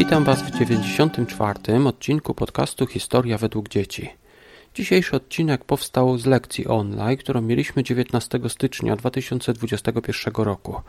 Witam 0.00 0.24
Was 0.24 0.42
w 0.42 0.50
94. 0.50 1.86
odcinku 1.86 2.34
podcastu 2.34 2.86
Historia 2.86 3.38
według 3.38 3.68
dzieci. 3.68 4.10
Dzisiejszy 4.74 5.16
odcinek 5.16 5.64
powstał 5.64 6.18
z 6.18 6.26
lekcji 6.26 6.66
online, 6.66 7.16
którą 7.16 7.40
mieliśmy 7.40 7.82
19 7.82 8.40
stycznia 8.48 8.96
2021 8.96 10.44
roku. 10.44 10.80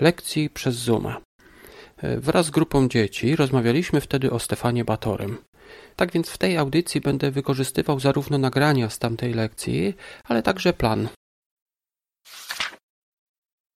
Lekcji 0.00 0.50
przez 0.50 0.74
Zoom. 0.74 1.14
Wraz 2.02 2.46
z 2.46 2.50
grupą 2.50 2.88
dzieci 2.88 3.36
rozmawialiśmy 3.36 4.00
wtedy 4.00 4.30
o 4.30 4.38
Stefanie 4.38 4.84
Batorym. 4.84 5.38
Tak 5.96 6.12
więc 6.12 6.28
w 6.28 6.38
tej 6.38 6.56
audycji 6.56 7.00
będę 7.00 7.30
wykorzystywał 7.30 8.00
zarówno 8.00 8.38
nagrania 8.38 8.90
z 8.90 8.98
tamtej 8.98 9.34
lekcji, 9.34 9.94
ale 10.24 10.42
także 10.42 10.72
plan. 10.72 11.08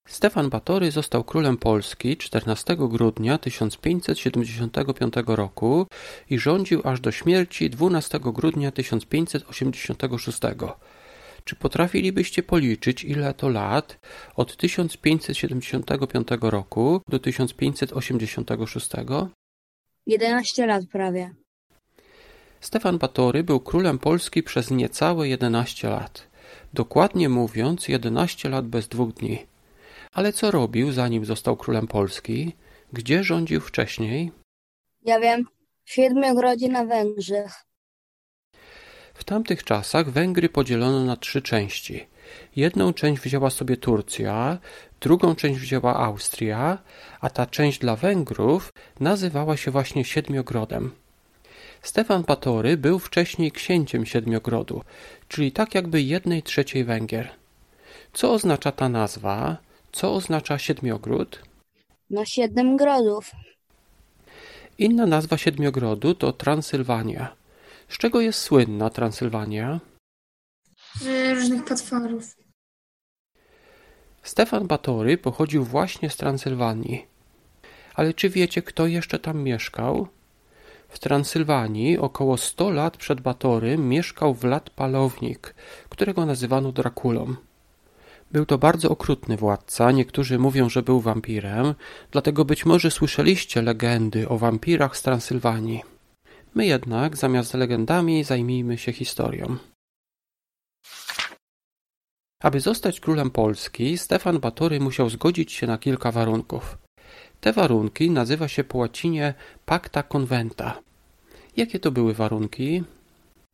Stefan 0.06 0.51
Batory 0.51 0.91
został 0.91 1.24
królem 1.24 1.56
Polski 1.56 2.16
14 2.16 2.77
grudnia 2.77 3.38
1575 3.38 5.14
roku 5.27 5.87
i 6.30 6.38
rządził 6.38 6.80
aż 6.84 7.01
do 7.01 7.12
śmierci 7.12 7.70
12 7.70 8.20
grudnia 8.20 8.70
1586. 8.73 10.38
Czy 11.45 11.56
potrafilibyście 11.56 12.42
policzyć, 12.42 13.05
ile 13.05 13.34
to 13.34 13.48
lat 13.48 13.98
od 14.37 14.56
1575 14.56 16.28
roku 16.41 17.00
do 17.09 17.19
1586? 17.19 18.91
11 20.06 20.66
lat 20.66 20.84
prawie. 20.92 21.30
Stefan 22.61 22.98
Batory 22.98 23.45
był 23.45 23.61
królem 23.61 23.98
Polski 23.98 24.42
przez 24.42 24.70
niecałe 24.70 25.28
11 25.28 25.88
lat. 25.88 26.27
Dokładnie 26.75 27.28
mówiąc, 27.28 27.88
11 27.88 28.48
lat 28.48 28.66
bez 28.66 28.88
dwóch 28.88 29.12
dni. 29.12 29.47
Ale 30.16 30.33
co 30.33 30.51
robił, 30.51 30.93
zanim 30.93 31.25
został 31.25 31.56
królem 31.56 31.86
Polski? 31.86 32.53
Gdzie 32.92 33.25
rządził 33.25 33.61
wcześniej? 33.61 34.33
Ja 35.05 35.20
wiem, 35.20 35.45
w 35.84 35.92
Siedmiogrodzie 35.92 36.69
na 36.69 36.84
Węgrzech. 36.84 37.53
W 39.14 39.25
tamtych 39.25 39.64
czasach 39.64 40.11
Węgry 40.11 40.48
podzielono 40.48 41.05
na 41.05 41.17
trzy 41.17 41.42
części. 41.42 42.06
Jedną 42.56 42.92
część 42.92 43.22
wzięła 43.22 43.50
sobie 43.50 43.77
Turcja, 43.77 44.59
drugą 45.00 45.34
część 45.34 45.61
wzięła 45.61 45.97
Austria, 45.97 46.78
a 47.20 47.31
ta 47.31 47.47
część 47.47 47.78
dla 47.78 47.97
Węgrów 47.97 48.70
nazywała 49.00 49.56
się 49.56 49.70
właśnie 49.70 50.05
Siedmiogrodem. 50.05 50.92
Stefan 51.83 52.22
Batory 52.22 52.77
był 52.77 52.98
wcześniej 52.98 53.53
księciem 53.53 54.06
Siedmiogrodu, 54.06 54.83
czyli 55.28 55.53
tak 55.53 55.75
jakby 55.75 56.03
jednej 56.03 56.42
trzeciej 56.42 56.84
Węgier. 56.84 57.28
Co 58.12 58.33
oznacza 58.33 58.72
ta 58.72 58.89
nazwa? 58.89 59.66
Co 59.97 60.14
oznacza 60.14 60.58
Siedmiogród? 60.58 61.42
No 62.11 62.25
siedem 62.25 62.77
grodów. 62.77 63.30
Inna 64.78 65.06
nazwa 65.06 65.38
Siedmiogrodu 65.38 66.14
to 66.14 66.33
Transylwania. 66.33 67.36
Z 67.88 67.98
czego 67.98 68.20
jest 68.20 68.38
słynna 68.38 68.91
Transylwania? 68.91 69.80
Z 71.00 71.34
różnych 71.34 71.64
potworów. 71.64 72.36
Stefan 74.22 74.66
Batory 74.66 75.19
pochodził 75.19 75.64
właśnie 75.64 76.10
z 76.10 76.16
Transylwanii. 76.16 77.06
Ale 77.94 78.14
czy 78.14 78.31
wiecie, 78.31 78.62
kto 78.62 78.86
jeszcze 78.86 79.19
tam 79.19 79.42
mieszkał? 79.42 80.08
W 80.88 80.98
Transylwanii 80.98 81.98
około 81.98 82.36
100 82.36 82.70
lat 82.70 82.97
przed 82.97 83.20
Batorym 83.20 83.88
mieszkał 83.88 84.34
Wlad 84.34 84.70
Palownik, 84.70 85.55
którego 85.88 86.27
nazywano 86.27 86.72
Drakulą. 86.72 87.36
Był 88.30 88.46
to 88.46 88.58
bardzo 88.58 88.91
okrutny 88.91 89.36
władca, 89.36 89.92
niektórzy 89.92 90.38
mówią, 90.38 90.69
że 90.69 90.82
był 90.82 91.00
wampirem, 91.00 91.74
dlatego 92.10 92.44
być 92.44 92.66
może 92.66 92.91
słyszeliście 92.91 93.62
legendy 93.62 94.28
o 94.28 94.38
wampirach 94.38 94.96
z 94.96 95.02
Transylwanii. 95.02 95.82
My 96.54 96.66
jednak, 96.66 97.16
zamiast 97.16 97.54
legendami, 97.54 98.25
zajmijmy 98.25 98.78
się 98.78 98.92
historią. 98.92 99.56
Aby 102.42 102.60
zostać 102.60 103.00
królem 103.00 103.31
Polski, 103.31 103.98
Stefan 103.98 104.38
Batory 104.38 104.81
musiał 104.81 105.10
zgodzić 105.10 105.53
się 105.53 105.66
na 105.66 105.78
kilka 105.78 106.12
warunków. 106.12 106.78
Te 107.41 107.53
warunki 107.53 108.10
nazywa 108.10 108.48
się 108.48 108.65
po 108.65 108.78
łacinie 108.78 109.34
pacta 109.66 110.03
conventa. 110.03 110.81
Jakie 111.56 111.81
to 111.81 111.91
były 111.91 112.15
warunki? 112.15 112.84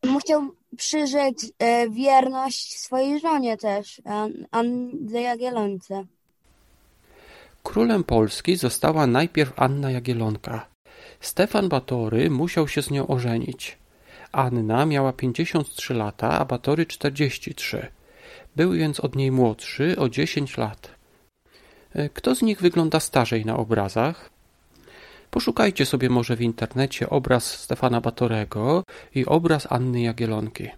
Musiał 0.05 0.51
przyrzec 0.77 1.51
e, 1.59 1.89
wierność 1.89 2.79
swojej 2.79 3.19
żonie 3.19 3.57
też, 3.57 4.01
An- 4.05 4.45
Andrze 4.51 5.21
Jagiellonce. 5.21 6.05
Królem 7.63 8.03
Polski 8.03 8.55
została 8.55 9.07
najpierw 9.07 9.53
Anna 9.55 9.91
Jagiellonka. 9.91 10.65
Stefan 11.19 11.69
Batory 11.69 12.29
musiał 12.29 12.67
się 12.67 12.81
z 12.81 12.91
nią 12.91 13.07
ożenić. 13.07 13.77
Anna 14.31 14.85
miała 14.85 15.13
53 15.13 15.93
lata, 15.93 16.39
a 16.39 16.45
Batory 16.45 16.85
43. 16.85 17.87
Był 18.55 18.71
więc 18.71 18.99
od 18.99 19.15
niej 19.15 19.31
młodszy 19.31 19.95
o 19.99 20.09
10 20.09 20.57
lat. 20.57 20.91
E, 21.93 22.09
Kto 22.09 22.35
z 22.35 22.41
nich 22.41 22.61
wygląda 22.61 22.99
starzej 22.99 23.45
na 23.45 23.57
obrazach? 23.57 24.29
Poszukajcie 25.33 25.85
sobie 25.85 26.09
może 26.09 26.35
w 26.35 26.41
internecie 26.41 27.09
obraz 27.09 27.59
Stefana 27.59 28.01
Batorego 28.01 28.83
i 29.15 29.25
obraz 29.25 29.67
Anny 29.71 30.01
Jagiellonki. 30.01 30.69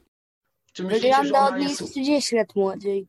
Czy 0.74 0.84
myślicie, 0.84 1.08
Wygląda 1.08 1.48
od 1.48 1.60
niej 1.60 1.70
jest... 1.70 1.92
30 1.92 2.36
lat 2.36 2.56
młodziej. 2.56 3.08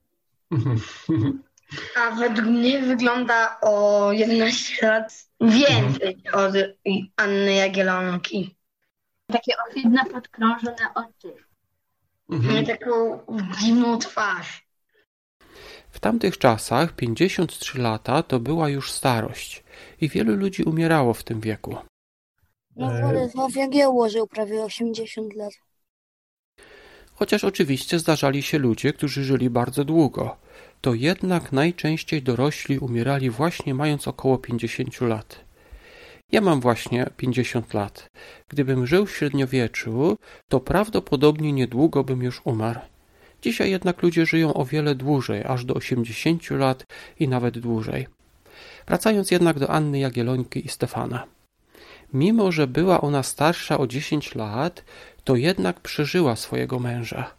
A 1.97 2.11
według 2.11 2.47
mnie 2.47 2.83
wygląda 2.83 3.61
o 3.61 4.13
11 4.13 4.87
lat 4.87 5.29
więcej 5.41 6.23
od 6.33 6.55
Anny 7.17 7.55
Jagiellonki. 7.55 8.57
Takie 9.27 9.53
ohydne, 9.69 10.05
podkrążone 10.05 10.95
oczy. 10.95 11.35
Mhm. 12.31 12.67
Taką 12.67 13.19
dziwną 13.61 13.99
twarz. 13.99 14.66
W 15.91 16.01
tamtych 16.01 16.39
czasach 16.39 16.93
53 16.93 17.79
lata 17.79 18.23
to 18.23 18.41
była 18.41 18.69
już 18.69 18.93
starość 18.93 19.65
i 20.01 20.09
wielu 20.09 20.37
ludzi 20.37 20.63
umierało 20.63 21.15
w 21.15 21.23
tym 21.23 21.41
wieku. 21.41 21.77
No. 22.77 22.91
Władysław 23.01 23.57
Jagiełło 23.57 24.09
żył 24.09 24.27
prawie 24.27 24.63
80 24.63 25.35
lat. 25.35 25.53
Chociaż 27.15 27.45
oczywiście 27.45 27.99
zdarzali 27.99 28.43
się 28.43 28.59
ludzie, 28.59 28.93
którzy 28.93 29.25
żyli 29.25 29.51
bardzo 29.51 29.85
długo, 29.85 30.37
to 30.81 30.95
jednak 30.95 31.53
najczęściej 31.53 32.23
dorośli 32.23 32.79
umierali 32.79 33.31
właśnie 33.31 33.75
mając 33.75 34.09
około 34.09 34.39
50 34.39 35.01
lat. 35.01 35.45
Ja 36.33 36.41
mam 36.41 36.61
właśnie 36.61 37.11
50 37.17 37.75
lat. 37.75 38.11
Gdybym 38.49 38.87
żył 38.87 39.07
w 39.07 39.17
średniowieczu, 39.17 40.17
to 40.49 40.61
prawdopodobnie 40.61 41.53
niedługo 41.53 42.05
bym 42.05 42.23
już 42.23 42.41
umarł. 42.45 42.81
Dzisiaj 43.43 43.71
jednak 43.71 44.03
ludzie 44.03 44.27
żyją 44.27 44.55
o 44.55 44.65
wiele 44.65 44.95
dłużej, 44.95 45.45
aż 45.45 45.65
do 45.65 45.75
80 45.75 46.51
lat 46.51 46.87
i 47.21 47.29
nawet 47.29 47.59
dłużej. 47.59 48.07
Wracając 48.87 49.31
jednak 49.31 49.59
do 49.59 49.71
Anny 49.71 49.99
Jagiellońki 49.99 50.67
i 50.67 50.69
Stefana. 50.69 51.27
Mimo, 52.13 52.53
że 52.53 52.67
była 52.67 53.01
ona 53.01 53.23
starsza 53.23 53.79
o 53.79 53.87
10 53.87 54.35
lat, 54.35 54.85
to 55.25 55.37
jednak 55.37 55.81
przeżyła 55.81 56.37
swojego 56.37 56.79
męża. 56.79 57.31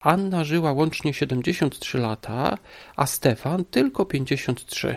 Anna 0.00 0.44
żyła 0.44 0.72
łącznie 0.72 1.14
73 1.14 1.98
lata, 1.98 2.58
a 2.96 3.06
Stefan 3.06 3.64
tylko 3.64 4.04
53. 4.04 4.96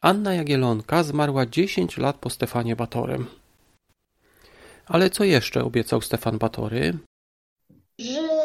Anna 0.00 0.34
Jagiellonka 0.34 1.02
zmarła 1.02 1.46
10 1.46 1.96
lat 1.98 2.16
po 2.16 2.30
Stefanie 2.30 2.76
Batorym. 2.76 3.26
Ale 4.86 5.10
co 5.10 5.24
jeszcze 5.24 5.64
obiecał 5.64 6.00
Stefan 6.00 6.38
Batory? 6.38 6.98
że 7.98 8.37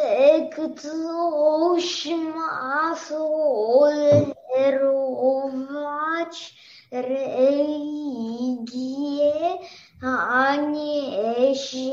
ktoś 0.53 2.07
ma 2.35 2.95
tolerować 3.09 4.73
religię, 6.91 8.03
a 10.01 10.55
nie 10.55 11.55
się 11.55 11.91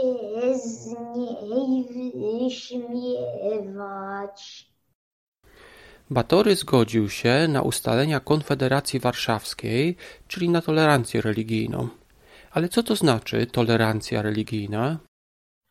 z 0.54 0.86
niej 1.16 1.84
wyśmiewać. 2.44 3.60
Batory 6.10 6.56
zgodził 6.56 7.10
się 7.10 7.48
na 7.48 7.62
ustalenia 7.62 8.20
Konfederacji 8.20 9.00
Warszawskiej, 9.00 9.96
czyli 10.28 10.48
na 10.48 10.62
tolerancję 10.62 11.20
religijną. 11.20 11.88
Ale 12.50 12.68
co 12.68 12.82
to 12.82 12.96
znaczy 12.96 13.46
tolerancja 13.46 14.22
religijna? 14.22 14.98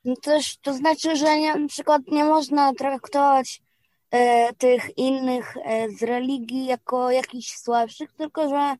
No 0.03 0.15
też 0.15 0.57
to 0.57 0.73
znaczy, 0.73 1.15
że 1.15 1.39
nie, 1.39 1.55
na 1.55 1.67
przykład 1.67 2.01
nie 2.07 2.23
można 2.23 2.73
traktować 2.73 3.61
e, 4.11 4.53
tych 4.53 4.97
innych 4.97 5.57
e, 5.65 5.89
z 5.89 6.03
religii 6.03 6.65
jako 6.65 7.11
jakichś 7.11 7.47
słabszych, 7.51 8.13
tylko 8.13 8.49
że 8.49 8.75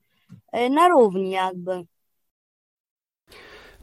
e, 0.51 0.69
na 0.69 0.87
równi 0.87 1.31
jakby. 1.31 1.85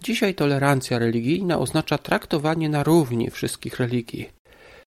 Dzisiaj 0.02 0.34
tolerancja 0.34 0.98
religijna 0.98 1.58
oznacza 1.58 1.98
traktowanie 1.98 2.68
na 2.68 2.82
równi 2.82 3.30
wszystkich 3.30 3.80
religii. 3.80 4.28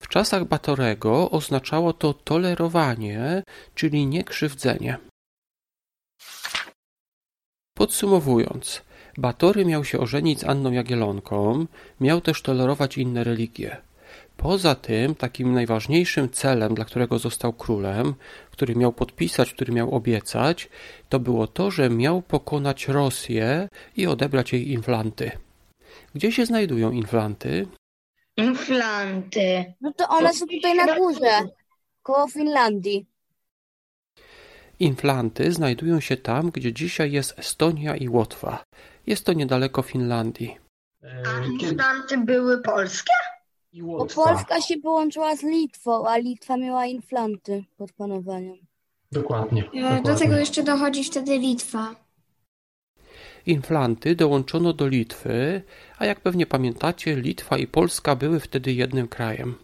W 0.02 0.08
czasach 0.08 0.46
Batorego 0.46 1.32
oznaczało 1.32 1.94
to 1.94 2.14
tolerowanie, 2.14 3.44
czyli 3.76 4.08
niekrzywdzenie. 4.08 4.98
Podsumowując, 7.74 8.82
Batory 9.18 9.66
miał 9.66 9.84
się 9.86 10.00
ożenić 10.00 10.40
z 10.40 10.44
Anną 10.44 10.72
Jagielonką, 10.72 11.66
miał 12.00 12.22
też 12.22 12.42
tolerować 12.42 12.98
inne 12.98 13.24
religie. 13.24 13.78
Poza 14.38 14.76
tym, 14.76 15.16
takim 15.16 15.54
najważniejszym 15.54 16.30
celem, 16.30 16.76
dla 16.76 16.86
którego 16.86 17.20
został 17.20 17.54
królem, 17.54 18.14
który 18.52 18.76
miał 18.76 18.94
podpisać, 18.94 19.54
który 19.54 19.74
miał 19.74 19.96
obiecać, 19.96 20.70
to 21.10 21.20
było 21.20 21.48
to, 21.48 21.72
że 21.72 21.90
miał 21.90 22.22
pokonać 22.22 22.88
Rosję 22.88 23.70
i 23.98 24.08
odebrać 24.08 24.54
jej 24.54 24.72
inflanty. 24.72 25.32
Gdzie 26.16 26.32
się 26.32 26.46
znajdują 26.46 26.92
inflanty? 26.92 27.68
Inflanty. 28.38 29.74
No 29.82 29.94
to 29.94 30.08
one 30.08 30.34
są 30.34 30.46
tutaj 30.48 30.76
na 30.76 30.98
górze, 30.98 31.42
koło 32.04 32.28
Finlandii. 32.28 33.06
Inflanty 34.80 35.52
znajdują 35.52 36.00
się 36.00 36.18
tam, 36.18 36.52
gdzie 36.52 36.74
dzisiaj 36.74 37.12
jest 37.12 37.40
Estonia 37.40 37.96
i 37.96 38.10
Łotwa. 38.10 38.64
Jest 39.08 39.26
to 39.26 39.34
niedaleko 39.34 39.82
Finlandii. 39.82 40.58
E, 41.04 41.24
A 41.28 41.46
inflanty 41.46 42.18
były 42.18 42.62
polskie? 42.62 43.14
I 43.72 43.84
Bo. 43.84 44.06
Polska 44.06 44.62
się 44.62 44.78
połączyła 44.78 45.36
z 45.36 45.44
Litwą, 45.44 46.08
a 46.08 46.18
Litwa 46.18 46.58
miała 46.58 46.86
inflanty 46.86 47.64
pod 47.78 47.92
panowaniem. 47.92 48.58
Dokładnie. 49.12 49.62
E, 49.62 49.72
Do 49.72 49.96
dokładnie. 49.96 50.16
tego 50.20 50.38
jeszcze 50.38 50.64
dochodzi 50.64 51.04
wtedy 51.04 51.38
Litwa. 51.38 51.96
Inflanty 53.46 54.16
dołączono 54.16 54.74
do 54.74 54.88
Litwy, 54.88 55.62
a 55.98 56.06
jak 56.06 56.20
pewnie 56.22 56.46
pamiętacie, 56.46 57.16
Litwa 57.16 57.58
i 57.58 57.68
Polska 57.68 58.16
były 58.16 58.40
wtedy 58.40 58.74
jednym 58.74 59.08
krajem. 59.08 59.56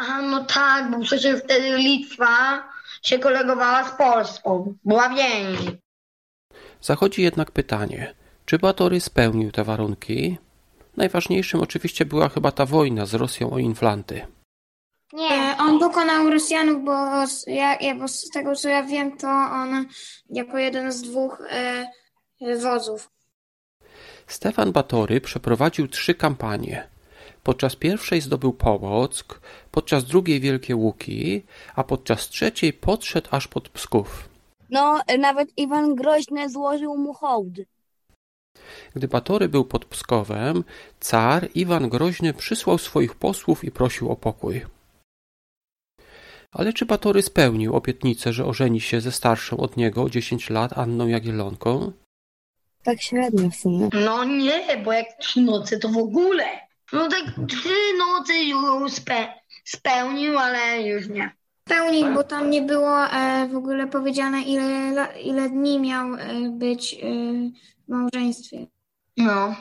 A 0.00 0.22
no 0.22 0.44
tak, 0.44 0.90
bo 0.90 1.00
przecież 1.00 1.40
wtedy 1.40 1.76
Litwa 1.78 2.62
się 3.02 3.18
kolegowała 3.18 3.88
z 3.88 3.96
Polską. 3.98 4.74
Była 4.84 5.08
więź. 5.08 5.58
Zachodzi 6.80 7.22
jednak 7.22 7.50
pytanie, 7.50 8.14
czy 8.50 8.58
Batory 8.58 9.00
spełnił 9.00 9.52
te 9.52 9.64
warunki? 9.64 10.38
Najważniejszym 10.96 11.60
oczywiście 11.60 12.04
była 12.04 12.28
chyba 12.28 12.52
ta 12.52 12.66
wojna 12.66 13.06
z 13.06 13.14
Rosją 13.14 13.50
o 13.50 13.58
inflanty. 13.58 14.26
Nie, 15.12 15.30
E, 15.30 15.56
On 15.58 15.78
pokonał 15.78 16.30
Rosjanów, 16.30 16.84
bo 16.84 17.26
z, 17.26 17.46
ja, 17.46 17.76
ja, 17.80 17.94
bo 17.94 18.08
z 18.08 18.30
tego 18.30 18.56
co 18.56 18.68
ja 18.68 18.82
wiem, 18.82 19.16
to 19.16 19.28
on 19.28 19.86
jako 20.30 20.58
jeden 20.58 20.92
z 20.92 21.02
dwóch 21.02 21.42
e, 21.50 21.86
wodzów. 22.56 23.10
Stefan 24.26 24.72
Batory 24.72 25.20
przeprowadził 25.20 25.88
trzy 25.88 26.14
kampanie. 26.14 26.88
Podczas 27.42 27.76
pierwszej 27.76 28.20
zdobył 28.20 28.52
Połock, 28.52 29.40
podczas 29.70 30.04
drugiej 30.04 30.40
Wielkie 30.40 30.76
Łuki, 30.76 31.42
a 31.74 31.84
podczas 31.84 32.28
trzeciej 32.28 32.72
podszedł 32.72 33.28
aż 33.30 33.48
pod 33.48 33.68
Psków. 33.68 34.28
No, 34.70 35.00
nawet 35.18 35.48
Iwan 35.56 35.94
Groźny 35.94 36.50
złożył 36.50 36.98
mu 36.98 37.14
hołd. 37.14 37.54
Gdy 38.96 39.08
Batory 39.08 39.48
był 39.48 39.64
pod 39.64 39.84
Pskowem, 39.84 40.64
car 41.00 41.48
Iwan 41.54 41.88
Groźny 41.88 42.34
przysłał 42.34 42.78
swoich 42.78 43.14
posłów 43.14 43.64
i 43.64 43.70
prosił 43.70 44.10
o 44.10 44.16
pokój. 44.16 44.62
Ale 46.52 46.72
czy 46.72 46.86
Batory 46.86 47.22
spełnił 47.22 47.76
obietnicę, 47.76 48.32
że 48.32 48.44
ożeni 48.44 48.80
się 48.80 49.00
ze 49.00 49.12
starszą 49.12 49.56
od 49.56 49.76
niego 49.76 50.02
o 50.02 50.10
10 50.10 50.50
lat 50.50 50.78
Anną 50.78 51.08
Jagiellonką? 51.08 51.92
Tak 52.82 53.02
średnio 53.02 53.50
w 53.50 53.54
sumie. 53.54 53.88
No 53.92 54.24
nie, 54.24 54.82
bo 54.84 54.92
jak 54.92 55.06
trzy 55.20 55.40
noce 55.40 55.78
to 55.78 55.88
w 55.88 55.96
ogóle. 55.96 56.44
No 56.92 57.08
tak 57.08 57.24
trzy 57.48 57.74
noce 57.98 58.34
już 58.42 58.92
spe, 58.92 59.34
spełnił, 59.64 60.38
ale 60.38 60.82
już 60.82 61.08
nie. 61.08 61.30
Pełnik, 61.70 62.14
bo 62.14 62.24
tam 62.24 62.50
nie 62.50 62.62
było 62.62 63.06
e, 63.06 63.48
w 63.48 63.56
ogóle 63.56 63.86
powiedziane, 63.86 64.42
ile, 64.42 65.08
ile 65.24 65.50
dni 65.50 65.80
miał 65.80 66.14
e, 66.14 66.18
być 66.50 66.94
e, 66.94 66.98
w 67.86 67.88
małżeństwie. 67.88 68.66
No. 69.16 69.54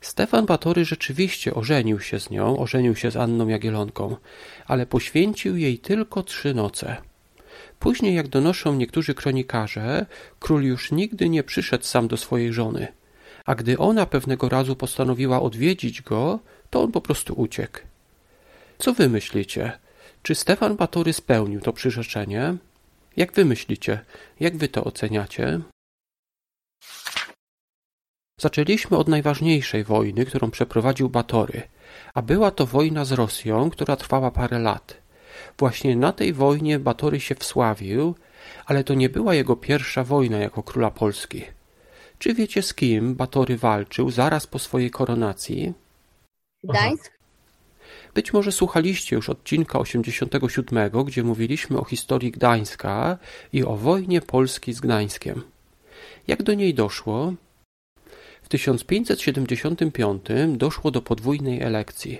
Stefan 0.00 0.46
Batory 0.46 0.84
rzeczywiście 0.84 1.54
ożenił 1.54 2.00
się 2.00 2.20
z 2.20 2.30
nią, 2.30 2.58
ożenił 2.58 2.96
się 2.96 3.10
z 3.10 3.16
Anną 3.16 3.48
Jagiellonką, 3.48 4.16
ale 4.66 4.86
poświęcił 4.86 5.56
jej 5.56 5.78
tylko 5.78 6.22
trzy 6.22 6.54
noce. 6.54 6.96
Później, 7.78 8.14
jak 8.14 8.28
donoszą 8.28 8.74
niektórzy 8.74 9.14
kronikarze, 9.14 10.06
król 10.40 10.62
już 10.62 10.92
nigdy 10.92 11.28
nie 11.28 11.42
przyszedł 11.42 11.84
sam 11.84 12.08
do 12.08 12.16
swojej 12.16 12.52
żony, 12.52 12.88
a 13.44 13.54
gdy 13.54 13.78
ona 13.78 14.06
pewnego 14.06 14.48
razu 14.48 14.76
postanowiła 14.76 15.42
odwiedzić 15.42 16.02
go, 16.02 16.38
to 16.70 16.82
on 16.82 16.92
po 16.92 17.00
prostu 17.00 17.34
uciekł. 17.34 17.78
Co 18.78 18.92
wy 18.92 19.08
myślicie? 19.08 19.72
Czy 20.22 20.34
Stefan 20.34 20.76
Batory 20.76 21.12
spełnił 21.12 21.60
to 21.60 21.72
przyrzeczenie? 21.72 22.56
Jak 23.16 23.32
wy 23.32 23.44
myślicie? 23.44 24.04
Jak 24.40 24.56
wy 24.56 24.68
to 24.68 24.84
oceniacie? 24.84 25.60
Zaczęliśmy 28.40 28.96
od 28.96 29.08
najważniejszej 29.08 29.84
wojny, 29.84 30.26
którą 30.26 30.50
przeprowadził 30.50 31.08
Batory, 31.08 31.62
a 32.14 32.22
była 32.22 32.50
to 32.50 32.66
wojna 32.66 33.04
z 33.04 33.12
Rosją, 33.12 33.70
która 33.70 33.96
trwała 33.96 34.30
parę 34.30 34.58
lat. 34.58 34.96
Właśnie 35.58 35.96
na 35.96 36.12
tej 36.12 36.32
wojnie 36.32 36.78
Batory 36.78 37.20
się 37.20 37.34
wsławił, 37.34 38.14
ale 38.66 38.84
to 38.84 38.94
nie 38.94 39.08
była 39.08 39.34
jego 39.34 39.56
pierwsza 39.56 40.04
wojna 40.04 40.38
jako 40.38 40.62
króla 40.62 40.90
Polski. 40.90 41.44
Czy 42.18 42.34
wiecie 42.34 42.62
z 42.62 42.74
kim 42.74 43.14
Batory 43.14 43.56
walczył 43.56 44.10
zaraz 44.10 44.46
po 44.46 44.58
swojej 44.58 44.90
koronacji? 44.90 45.72
Gdańsk? 46.64 47.21
Być 48.14 48.32
może 48.32 48.52
słuchaliście 48.52 49.16
już 49.16 49.28
odcinka 49.28 49.78
87, 49.78 51.04
gdzie 51.04 51.22
mówiliśmy 51.22 51.78
o 51.78 51.84
historii 51.84 52.30
Gdańska 52.30 53.18
i 53.52 53.64
o 53.64 53.76
wojnie 53.76 54.20
Polski 54.20 54.72
z 54.72 54.80
Gdańskiem. 54.80 55.42
Jak 56.28 56.42
do 56.42 56.54
niej 56.54 56.74
doszło? 56.74 57.34
W 58.42 58.48
1575 58.48 60.22
doszło 60.56 60.90
do 60.90 61.02
podwójnej 61.02 61.62
elekcji. 61.62 62.18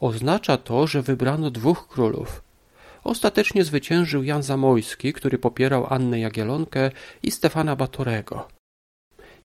Oznacza 0.00 0.56
to, 0.56 0.86
że 0.86 1.02
wybrano 1.02 1.50
dwóch 1.50 1.88
królów. 1.88 2.42
Ostatecznie 3.04 3.64
zwyciężył 3.64 4.22
Jan 4.22 4.42
Zamojski, 4.42 5.12
który 5.12 5.38
popierał 5.38 5.86
Annę 5.90 6.20
Jagiellonkę 6.20 6.90
i 7.22 7.30
Stefana 7.30 7.76
Batorego. 7.76 8.48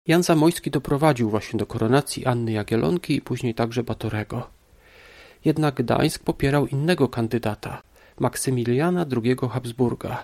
Jan 0.08 0.24
Zamojski 0.24 0.72
doprowadził 0.72 1.30
właśnie 1.30 1.60
do 1.60 1.66
koronacji 1.66 2.26
Anny 2.26 2.52
Jagiellonki 2.52 3.16
i 3.16 3.22
później 3.22 3.54
także 3.54 3.84
Batorego. 3.84 4.50
Jednak 5.46 5.76
Gdańsk 5.76 6.24
popierał 6.24 6.68
innego 6.68 7.08
kandydata, 7.08 7.82
Maksymiliana 8.20 9.06
II 9.24 9.36
Habsburga. 9.52 10.24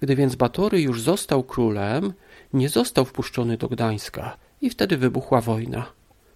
Gdy 0.00 0.16
więc 0.16 0.34
Batory 0.34 0.80
już 0.80 1.02
został 1.02 1.42
królem, 1.42 2.12
nie 2.52 2.68
został 2.68 3.04
wpuszczony 3.04 3.56
do 3.56 3.68
Gdańska 3.68 4.36
i 4.60 4.70
wtedy 4.70 4.96
wybuchła 4.96 5.40
wojna. 5.40 5.86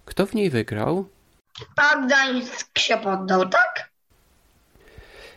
Kto 0.05 0.25
w 0.25 0.33
niej 0.33 0.49
wygrał? 0.49 1.05
A 1.75 2.05
Gdańsk 2.05 2.79
się 2.79 2.97
poddał, 2.97 3.49
tak? 3.49 3.89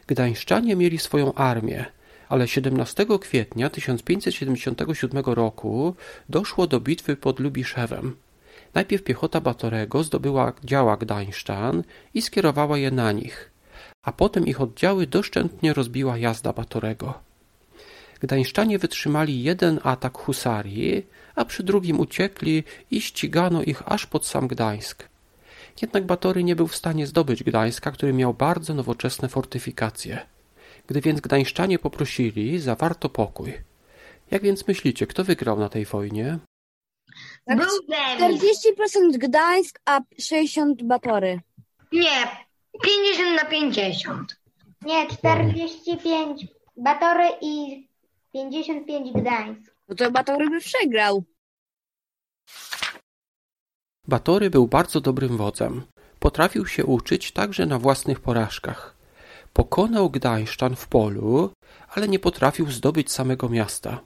Gdańszczanie 0.07 0.77
mieli 0.77 0.99
swoją 0.99 1.35
armię, 1.35 1.85
ale 2.29 2.49
17 2.49 3.07
kwietnia 3.21 3.71
1577 3.71 5.25
roku 5.25 5.95
doszło 6.29 6.67
do 6.67 6.81
bitwy 6.81 7.17
pod 7.17 7.41
Lubiszewem. 7.41 8.17
Najpierw 8.77 9.03
piechota 9.03 9.41
Batorego 9.41 10.05
zdobyła 10.05 10.53
działa 10.65 10.97
Gdańszczan 10.97 11.83
i 12.15 12.23
skierowała 12.23 12.79
je 12.79 12.91
na 12.91 13.13
nich, 13.13 13.51
a 14.03 14.13
potem 14.13 14.47
ich 14.47 14.61
oddziały 14.61 15.07
doszczętnie 15.07 15.73
rozbiła 15.73 16.19
jazda 16.19 16.53
Batorego. 16.53 17.15
Gdańszczanie 18.21 18.79
wytrzymali 18.79 19.43
jeden 19.43 19.81
atak 19.83 20.19
husarii, 20.19 21.07
a 21.35 21.45
przy 21.45 21.63
drugim 21.63 22.01
uciekli 22.01 22.65
i 22.91 23.01
ścigano 23.01 23.63
ich 23.63 23.83
aż 23.93 24.07
pod 24.07 24.27
sam 24.27 24.49
Gdańsk. 24.49 25.09
Jednak 25.83 26.07
Batory 26.07 26.45
nie 26.45 26.57
był 26.57 26.67
w 26.67 26.77
stanie 26.77 27.07
zdobyć 27.07 27.45
Gdańska, 27.45 27.91
który 27.91 28.13
miał 28.13 28.35
bardzo 28.35 28.75
nowoczesne 28.75 29.29
fortyfikacje. 29.29 30.27
Gdy 30.87 31.01
więc 31.01 31.21
Gdańszczanie 31.21 31.79
poprosili, 31.79 32.59
zawarto 32.59 33.09
pokój. 33.09 33.55
Jak 34.31 34.43
więc 34.43 34.69
myślicie, 34.69 35.07
kto 35.07 35.25
wygrał 35.25 35.59
na 35.59 35.69
tej 35.69 35.85
wojnie? 35.85 36.39
Tak, 37.47 37.59
Był 37.59 37.67
remis. 38.21 38.43
40% 38.43 39.19
Gdańsk, 39.19 39.79
a 39.85 40.01
60 40.19 40.83
Batory. 40.83 41.41
Nie, 41.93 42.27
50 42.83 43.43
na 43.43 43.45
50. 43.51 44.37
nie, 44.83 45.07
45 45.07 46.47
Batory 46.77 47.29
i 47.41 47.87
55 48.33 49.13
Gdańsk. 49.13 49.75
No 49.89 49.95
to 49.95 50.11
Batory 50.11 50.51
by 50.51 50.61
przegrał. 50.61 51.25
Batory 54.09 54.51
był 54.51 54.67
bardzo 54.67 55.01
dobrym 55.01 55.37
wodzem. 55.37 55.83
Potrafił 56.19 56.67
się 56.67 56.85
uczyć 56.85 57.33
także 57.33 57.67
na 57.67 57.79
własnych 57.79 58.21
porażkach. 58.21 58.97
Pokonał 59.53 60.11
Gdańszczan 60.11 60.77
w 60.77 60.89
polu, 60.89 61.51
ale 61.89 62.09
nie 62.09 62.19
potrafił 62.19 62.71
zdobyć 62.71 63.13
samego 63.13 63.49
miasta. 63.49 64.01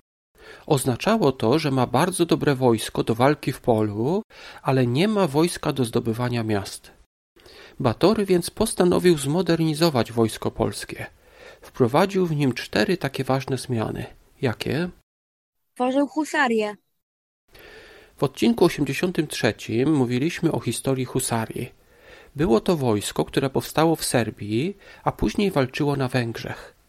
Oznaczało 0.67 1.33
to, 1.33 1.59
że 1.59 1.71
ma 1.71 1.87
bardzo 1.87 2.27
dobre 2.27 2.55
wojsko 2.55 3.05
do 3.05 3.15
walki 3.15 3.53
w 3.53 3.61
polu, 3.61 4.23
ale 4.63 4.87
nie 4.87 5.09
ma 5.09 5.27
wojska 5.27 5.73
do 5.73 5.85
zdobywania 5.85 6.43
miast. 6.43 6.93
Batory 7.81 8.27
więc 8.27 8.51
postanowił 8.51 9.19
zmodernizować 9.19 10.13
wojsko 10.13 10.51
polskie. 10.51 11.07
Wprowadził 11.61 12.27
w 12.27 12.37
nim 12.37 12.53
cztery 12.53 12.97
takie 12.97 13.25
ważne 13.25 13.59
zmiany. 13.59 14.07
Jakie? 14.43 14.89
Tworzył 15.75 16.07
husarię. 16.07 16.77
W 18.17 18.23
odcinku 18.25 18.65
83 18.65 19.55
mówiliśmy 19.87 20.53
o 20.53 20.61
historii 20.61 21.05
husarii. 21.05 21.73
Było 22.37 22.61
to 22.61 22.77
wojsko, 22.77 23.25
które 23.25 23.51
powstało 23.51 23.97
w 23.97 24.05
Serbii, 24.05 24.77
a 25.05 25.13
później 25.13 25.51
walczyło 25.51 25.97
na 25.97 26.09
Węgrzech. 26.09 26.80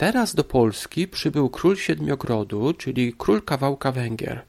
Teraz 0.00 0.34
do 0.34 0.44
Polski 0.44 1.08
przybył 1.08 1.50
król 1.50 1.76
Siedmiogrodu, 1.76 2.74
czyli 2.74 3.14
król 3.18 3.42
kawałka 3.42 3.92
Węgier. 3.92 4.42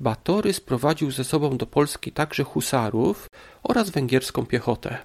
Batory 0.00 0.52
sprowadził 0.52 1.10
ze 1.10 1.24
sobą 1.24 1.56
do 1.56 1.66
Polski 1.66 2.12
także 2.12 2.44
husarów 2.44 3.30
oraz 3.62 3.90
węgierską 3.90 4.46
piechotę. 4.46 4.98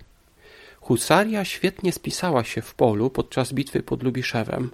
Husaria 0.82 1.46
świetnie 1.46 1.92
spisała 1.92 2.44
się 2.44 2.62
w 2.62 2.74
polu 2.76 3.10
podczas 3.10 3.54
bitwy 3.54 3.84
pod 3.84 4.04
Lubiszewem. 4.04 4.72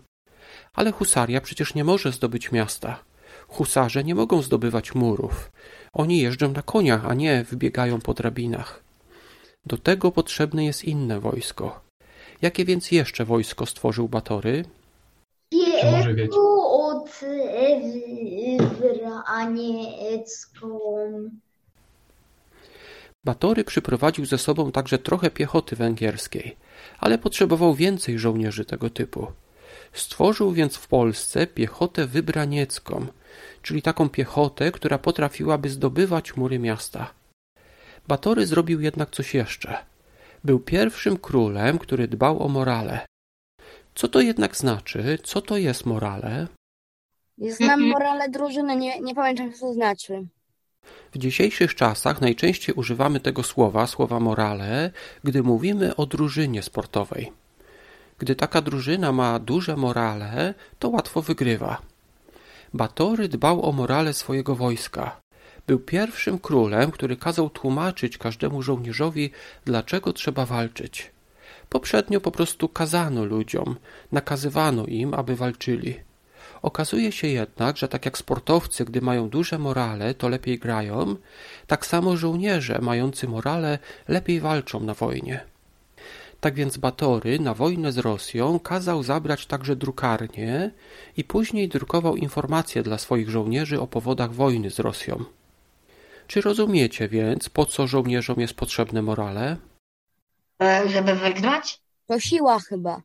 Ale 0.74 0.92
husaria 0.92 1.42
przecież 1.42 1.76
nie 1.76 1.84
może 1.84 2.12
zdobyć 2.12 2.52
miasta. 2.52 3.04
Husarze 3.48 4.04
nie 4.04 4.16
mogą 4.16 4.42
zdobywać 4.42 4.96
murów. 4.96 5.52
Oni 5.94 6.22
jeżdżą 6.22 6.52
na 6.52 6.62
koniach, 6.62 7.06
a 7.06 7.14
nie 7.14 7.44
wybiegają 7.44 8.02
po 8.02 8.14
drabinach. 8.14 8.84
Do 9.66 9.78
tego 9.78 10.12
potrzebne 10.12 10.66
jest 10.66 10.84
inne 10.84 11.20
wojsko. 11.20 11.82
Jakie 12.42 12.66
więc 12.66 12.92
jeszcze 12.92 13.26
wojsko 13.26 13.66
stworzył 13.66 14.10
Batory? 14.10 14.66
Czy 15.52 15.92
może 15.92 16.14
wiecie? 16.14 16.38
od 16.38 17.10
Wraniecką. 19.40 20.80
Batory 23.26 23.64
przyprowadził 23.64 24.26
ze 24.26 24.38
sobą 24.38 24.72
także 24.72 24.98
trochę 24.98 25.30
piechoty 25.30 25.76
węgierskiej, 25.76 26.56
ale 27.00 27.18
potrzebował 27.18 27.76
więcej 27.76 28.20
żołnierzy 28.20 28.66
tego 28.66 28.90
typu. 28.90 29.28
Stworzył 29.94 30.52
więc 30.52 30.76
w 30.76 30.88
Polsce 30.88 31.48
piechotę 31.48 32.08
wybraniecką, 32.08 33.06
czyli 33.62 33.82
taką 33.82 34.10
piechotę, 34.10 34.72
która 34.72 34.98
potrafiłaby 34.98 35.70
zdobywać 35.70 36.38
mury 36.38 36.60
miasta. 36.60 37.14
Batory 38.08 38.48
zrobił 38.48 38.82
jednak 38.82 39.12
coś 39.12 39.34
jeszcze. 39.34 39.78
Był 40.44 40.60
pierwszym 40.60 41.18
królem, 41.18 41.80
który 41.80 42.08
dbał 42.08 42.44
o 42.44 42.48
morale. 42.48 43.06
Co 43.96 44.08
to 44.08 44.22
jednak 44.22 44.56
znaczy? 44.56 45.18
Co 45.24 45.42
to 45.42 45.58
jest 45.58 45.86
morale? 45.86 46.48
Znam 47.38 47.88
morale 47.88 48.30
drużyny, 48.30 48.76
nie, 48.76 49.00
nie 49.00 49.16
pamiętam 49.16 49.54
co 49.54 49.60
to 49.60 49.74
znaczy. 49.74 50.28
W 51.12 51.18
dzisiejszych 51.18 51.76
czasach 51.76 52.22
najczęściej 52.22 52.76
używamy 52.76 53.20
tego 53.20 53.44
słowa, 53.44 53.88
słowa 53.88 54.20
morale, 54.20 54.92
gdy 55.24 55.44
mówimy 55.44 55.96
o 55.96 56.06
drużynie 56.06 56.64
sportowej. 56.64 57.32
Gdy 58.20 58.36
taka 58.36 58.62
drużyna 58.62 59.12
ma 59.12 59.40
duże 59.40 59.76
morale, 59.78 60.54
to 60.80 60.90
łatwo 60.90 61.22
wygrywa. 61.22 61.82
Batory 62.74 63.28
dbał 63.28 63.66
o 63.70 63.72
morale 63.72 64.14
swojego 64.14 64.56
wojska. 64.56 65.22
Był 65.68 65.80
pierwszym 65.80 66.40
królem, 66.40 66.92
który 66.92 67.18
kazał 67.18 67.50
tłumaczyć 67.50 68.18
każdemu 68.18 68.62
żołnierzowi, 68.62 69.32
dlaczego 69.66 70.14
trzeba 70.14 70.46
walczyć. 70.46 71.15
Poprzednio 71.70 72.22
po 72.22 72.32
prostu 72.32 72.70
kazano 72.70 73.26
ludziom, 73.26 73.76
nakazywano 74.12 74.86
im, 74.86 75.14
aby 75.14 75.36
walczyli. 75.36 75.96
Okazuje 76.62 77.12
się 77.12 77.28
jednak, 77.28 77.78
że 77.78 77.88
tak 77.88 78.06
jak 78.06 78.18
sportowcy, 78.18 78.86
gdy 78.86 79.02
mają 79.02 79.30
duże 79.30 79.60
morale, 79.60 80.14
to 80.14 80.30
lepiej 80.30 80.60
grają, 80.60 81.16
tak 81.68 81.86
samo 81.86 82.18
żołnierze 82.18 82.80
mający 82.82 83.28
morale 83.28 83.80
lepiej 84.08 84.40
walczą 84.40 84.80
na 84.80 84.94
wojnie. 84.94 85.44
Tak 86.40 86.56
więc 86.56 86.78
Batory 86.78 87.40
na 87.40 87.54
wojnę 87.54 87.92
z 87.92 87.98
Rosją 87.98 88.60
kazał 88.60 89.04
zabrać 89.04 89.46
także 89.46 89.76
drukarnię 89.76 90.72
i 91.18 91.24
później 91.24 91.70
drukował 91.70 92.16
informacje 92.16 92.84
dla 92.84 92.98
swoich 92.98 93.30
żołnierzy 93.30 93.82
o 93.82 93.88
powodach 93.88 94.34
wojny 94.34 94.72
z 94.72 94.80
Rosją. 94.80 95.24
Czy 96.28 96.42
rozumiecie 96.42 97.08
więc, 97.08 97.50
po 97.50 97.66
co 97.66 97.88
żołnierzom 97.88 98.40
jest 98.40 98.54
potrzebne 98.54 99.02
morale? 99.02 99.58
E, 100.62 100.90
Żeby 100.90 101.16
wygrać? 101.16 101.82
To 102.08 102.20
siła 102.20 102.60
chyba. 102.60 103.02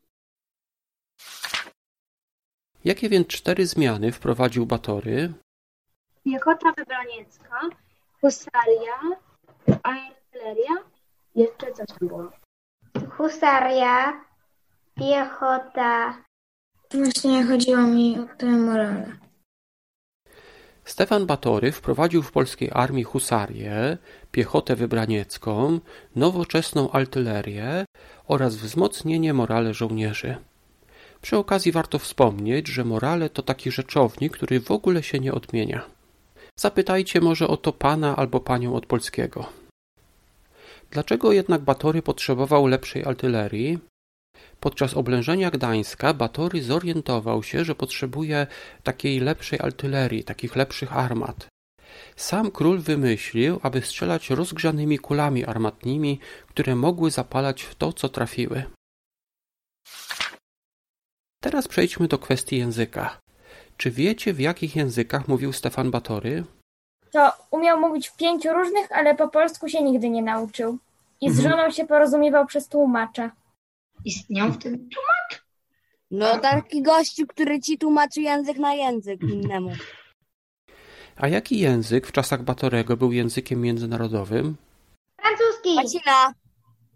Jakie 2.84 3.08
więc 3.08 3.26
cztery 3.28 3.66
zmiany 3.66 4.12
wprowadził 4.12 4.66
Batory? 4.66 5.32
Piechota 6.24 6.72
wybraniecka, 6.76 7.60
husaria, 8.20 9.00
artyleria, 9.82 10.74
jeszcze 11.34 11.72
coś 11.72 11.86
tam 11.86 12.08
było. 12.08 12.30
Husaria, 13.16 14.24
piechota, 14.94 16.22
Właśnie 16.94 17.44
chodziło 17.44 17.82
mi 17.82 18.18
o 18.18 18.36
tę 18.36 18.46
morale. 18.46 19.16
Stefan 20.90 21.26
Batory 21.26 21.72
wprowadził 21.72 22.22
w 22.22 22.32
polskiej 22.32 22.70
armii 22.72 23.04
husarię, 23.04 23.98
piechotę 24.32 24.76
wybraniecką, 24.76 25.80
nowoczesną 26.16 26.90
artylerię 26.90 27.84
oraz 28.26 28.56
wzmocnienie 28.56 29.34
morale 29.34 29.74
żołnierzy. 29.74 30.36
Przy 31.22 31.36
okazji 31.36 31.72
warto 31.72 31.98
wspomnieć, 31.98 32.68
że 32.68 32.84
morale 32.84 33.30
to 33.30 33.42
taki 33.42 33.70
rzeczownik, 33.70 34.32
który 34.32 34.60
w 34.60 34.70
ogóle 34.70 35.02
się 35.02 35.18
nie 35.18 35.32
odmienia. 35.32 35.82
Zapytajcie 36.56 37.20
może 37.20 37.48
o 37.48 37.56
to 37.56 37.72
pana 37.72 38.16
albo 38.16 38.40
panią 38.40 38.74
od 38.74 38.86
polskiego. 38.86 39.46
Dlaczego 40.90 41.32
jednak 41.32 41.60
Batory 41.60 42.02
potrzebował 42.02 42.66
lepszej 42.66 43.04
artylerii? 43.04 43.78
Podczas 44.60 44.94
oblężenia 44.94 45.50
Gdańska 45.50 46.14
Batory 46.14 46.62
zorientował 46.62 47.42
się, 47.42 47.64
że 47.64 47.74
potrzebuje 47.74 48.46
takiej 48.82 49.20
lepszej 49.20 49.60
artylerii, 49.60 50.24
takich 50.24 50.56
lepszych 50.56 50.96
armat. 50.96 51.46
Sam 52.16 52.50
król 52.50 52.78
wymyślił, 52.78 53.60
aby 53.62 53.82
strzelać 53.82 54.30
rozgrzanymi 54.30 54.98
kulami 54.98 55.44
armatnimi, 55.44 56.20
które 56.48 56.76
mogły 56.76 57.10
zapalać 57.10 57.62
w 57.62 57.74
to, 57.74 57.92
co 57.92 58.08
trafiły. 58.08 58.64
Teraz 61.42 61.68
przejdźmy 61.68 62.08
do 62.08 62.18
kwestii 62.18 62.58
języka. 62.58 63.20
Czy 63.76 63.90
wiecie, 63.90 64.32
w 64.32 64.40
jakich 64.40 64.76
językach 64.76 65.28
mówił 65.28 65.52
Stefan 65.52 65.90
Batory? 65.90 66.44
To 67.10 67.32
umiał 67.50 67.80
mówić 67.80 68.08
w 68.08 68.16
pięciu 68.16 68.52
różnych, 68.52 68.92
ale 68.92 69.14
po 69.14 69.28
polsku 69.28 69.68
się 69.68 69.82
nigdy 69.82 70.10
nie 70.10 70.22
nauczył. 70.22 70.78
I 71.20 71.30
z 71.30 71.38
Mhm. 71.38 71.50
żoną 71.50 71.70
się 71.70 71.86
porozumiewał 71.86 72.46
przez 72.46 72.68
tłumacza. 72.68 73.30
Istniał 74.04 74.52
wtedy 74.52 74.78
No 76.10 76.38
taki 76.38 76.82
gościu, 76.82 77.26
który 77.26 77.60
ci 77.60 77.78
tłumaczy 77.78 78.20
język 78.20 78.58
na 78.58 78.74
język 78.74 79.22
innemu. 79.22 79.72
A 81.16 81.28
jaki 81.28 81.58
język 81.58 82.06
w 82.06 82.12
czasach 82.12 82.42
Batorego 82.42 82.96
był 82.96 83.12
językiem 83.12 83.60
międzynarodowym? 83.60 84.56
francuski, 85.20 85.74
Łacina. 85.76 86.34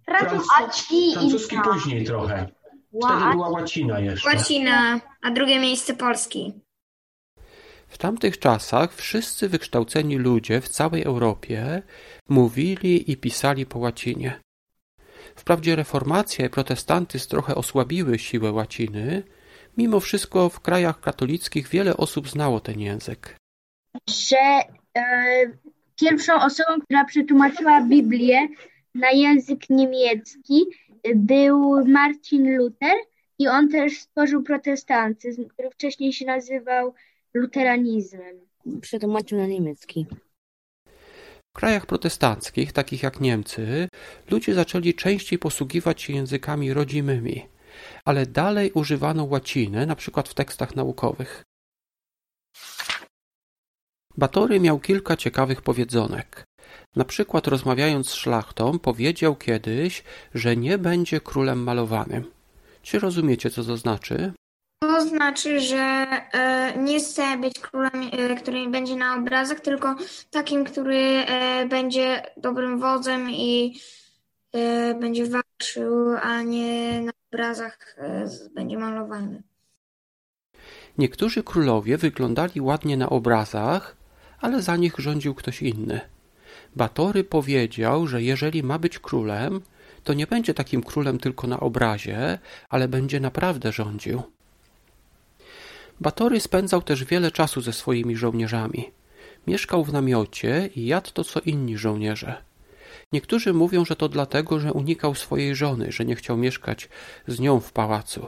francuski, 0.04 1.14
Francuski 1.14 1.56
później 1.64 2.04
trochę. 2.04 2.48
Wtedy 3.02 3.30
była 3.32 3.48
łacina 3.48 4.00
jeszcze. 4.00 4.28
Łacina, 4.28 5.00
a 5.22 5.30
drugie 5.30 5.60
miejsce 5.60 5.94
Polski. 5.94 6.52
W 7.88 7.98
tamtych 7.98 8.38
czasach 8.38 8.94
wszyscy 8.94 9.48
wykształceni 9.48 10.16
ludzie 10.16 10.60
w 10.60 10.68
całej 10.68 11.02
Europie 11.02 11.82
mówili 12.28 13.10
i 13.10 13.16
pisali 13.16 13.66
po 13.66 13.78
łacinie. 13.78 14.40
Wprawdzie 15.36 15.76
reformacja 15.76 16.46
i 16.46 16.50
protestantyzm 16.50 17.28
trochę 17.28 17.54
osłabiły 17.54 18.18
siłę 18.18 18.52
łaciny, 18.52 19.22
mimo 19.76 20.00
wszystko 20.00 20.48
w 20.48 20.60
krajach 20.60 21.00
katolickich 21.00 21.68
wiele 21.68 21.96
osób 21.96 22.28
znało 22.28 22.60
ten 22.60 22.80
język. 22.80 23.36
Że 24.08 24.60
e, 24.98 25.02
pierwszą 26.00 26.34
osobą, 26.34 26.80
która 26.84 27.04
przetłumaczyła 27.04 27.80
Biblię 27.80 28.48
na 28.94 29.10
język 29.10 29.70
niemiecki 29.70 30.64
był 31.14 31.86
Marcin 31.86 32.56
Luther 32.56 32.96
i 33.38 33.48
on 33.48 33.68
też 33.68 34.00
stworzył 34.00 34.42
protestantyzm, 34.42 35.48
który 35.48 35.70
wcześniej 35.70 36.12
się 36.12 36.26
nazywał 36.26 36.94
luteranizmem. 37.34 38.40
Przetłumaczył 38.80 39.38
na 39.38 39.46
niemiecki. 39.46 40.06
W 41.56 41.60
krajach 41.60 41.86
protestanckich, 41.86 42.72
takich 42.72 43.02
jak 43.02 43.20
Niemcy, 43.20 43.88
ludzie 44.30 44.54
zaczęli 44.54 44.94
częściej 44.94 45.38
posługiwać 45.38 46.02
się 46.02 46.12
językami 46.12 46.72
rodzimymi, 46.72 47.48
ale 48.04 48.26
dalej 48.26 48.72
używano 48.72 49.28
na 49.86 49.96
przykład 49.96 50.28
w 50.28 50.34
tekstach 50.34 50.76
naukowych. 50.76 51.42
Batory 54.16 54.60
miał 54.60 54.80
kilka 54.80 55.16
ciekawych 55.16 55.62
powiedzonek. 55.62 56.44
Na 56.96 57.04
przykład 57.04 57.46
rozmawiając 57.46 58.10
z 58.10 58.14
szlachtą 58.14 58.78
powiedział 58.78 59.36
kiedyś, 59.36 60.02
że 60.34 60.56
nie 60.56 60.78
będzie 60.78 61.20
królem 61.20 61.62
malowanym. 61.62 62.30
Czy 62.82 62.98
rozumiecie, 62.98 63.50
co 63.50 63.64
to 63.64 63.76
znaczy? 63.76 64.32
To 64.94 65.06
znaczy, 65.06 65.60
że 65.60 65.76
e, 65.76 66.72
nie 66.78 66.98
chce 67.00 67.36
być 67.38 67.58
królem, 67.58 68.10
e, 68.12 68.34
który 68.34 68.68
będzie 68.68 68.96
na 68.96 69.16
obrazach, 69.16 69.60
tylko 69.60 69.94
takim, 70.30 70.64
który 70.64 70.96
e, 70.96 71.66
będzie 71.66 72.22
dobrym 72.36 72.78
wodzem 72.78 73.30
i 73.30 73.80
będzie 75.00 75.26
walczył, 75.26 76.16
a 76.22 76.42
nie 76.42 77.00
na 77.00 77.12
obrazach 77.32 77.96
będzie 78.54 78.78
malowany. 78.78 79.42
Niektórzy 80.98 81.42
królowie 81.42 81.98
wyglądali 81.98 82.60
ładnie 82.60 82.96
na 82.96 83.08
obrazach, 83.08 83.96
ale 84.40 84.62
za 84.62 84.76
nich 84.76 84.94
rządził 84.98 85.34
ktoś 85.34 85.62
inny. 85.62 86.00
Batory 86.76 87.24
powiedział, 87.24 88.06
że 88.06 88.22
jeżeli 88.22 88.62
ma 88.62 88.78
być 88.78 88.98
królem, 88.98 89.60
to 90.04 90.14
nie 90.14 90.26
będzie 90.26 90.54
takim 90.54 90.82
królem 90.82 91.18
tylko 91.18 91.46
na 91.46 91.60
obrazie, 91.60 92.38
ale 92.68 92.88
będzie 92.88 93.20
naprawdę 93.20 93.72
rządził. 93.72 94.33
Batory 96.00 96.40
spędzał 96.40 96.82
też 96.82 97.04
wiele 97.04 97.30
czasu 97.30 97.60
ze 97.60 97.72
swoimi 97.72 98.16
żołnierzami. 98.16 98.90
Mieszkał 99.46 99.84
w 99.84 99.92
namiocie 99.92 100.70
i 100.76 100.86
jadł 100.86 101.10
to 101.10 101.24
co 101.24 101.40
inni 101.40 101.78
żołnierze. 101.78 102.42
Niektórzy 103.12 103.54
mówią, 103.54 103.84
że 103.84 103.96
to 103.96 104.08
dlatego, 104.08 104.60
że 104.60 104.72
unikał 104.72 105.14
swojej 105.14 105.54
żony, 105.54 105.92
że 105.92 106.04
nie 106.04 106.16
chciał 106.16 106.36
mieszkać 106.36 106.88
z 107.26 107.40
nią 107.40 107.60
w 107.60 107.72
pałacu. 107.72 108.26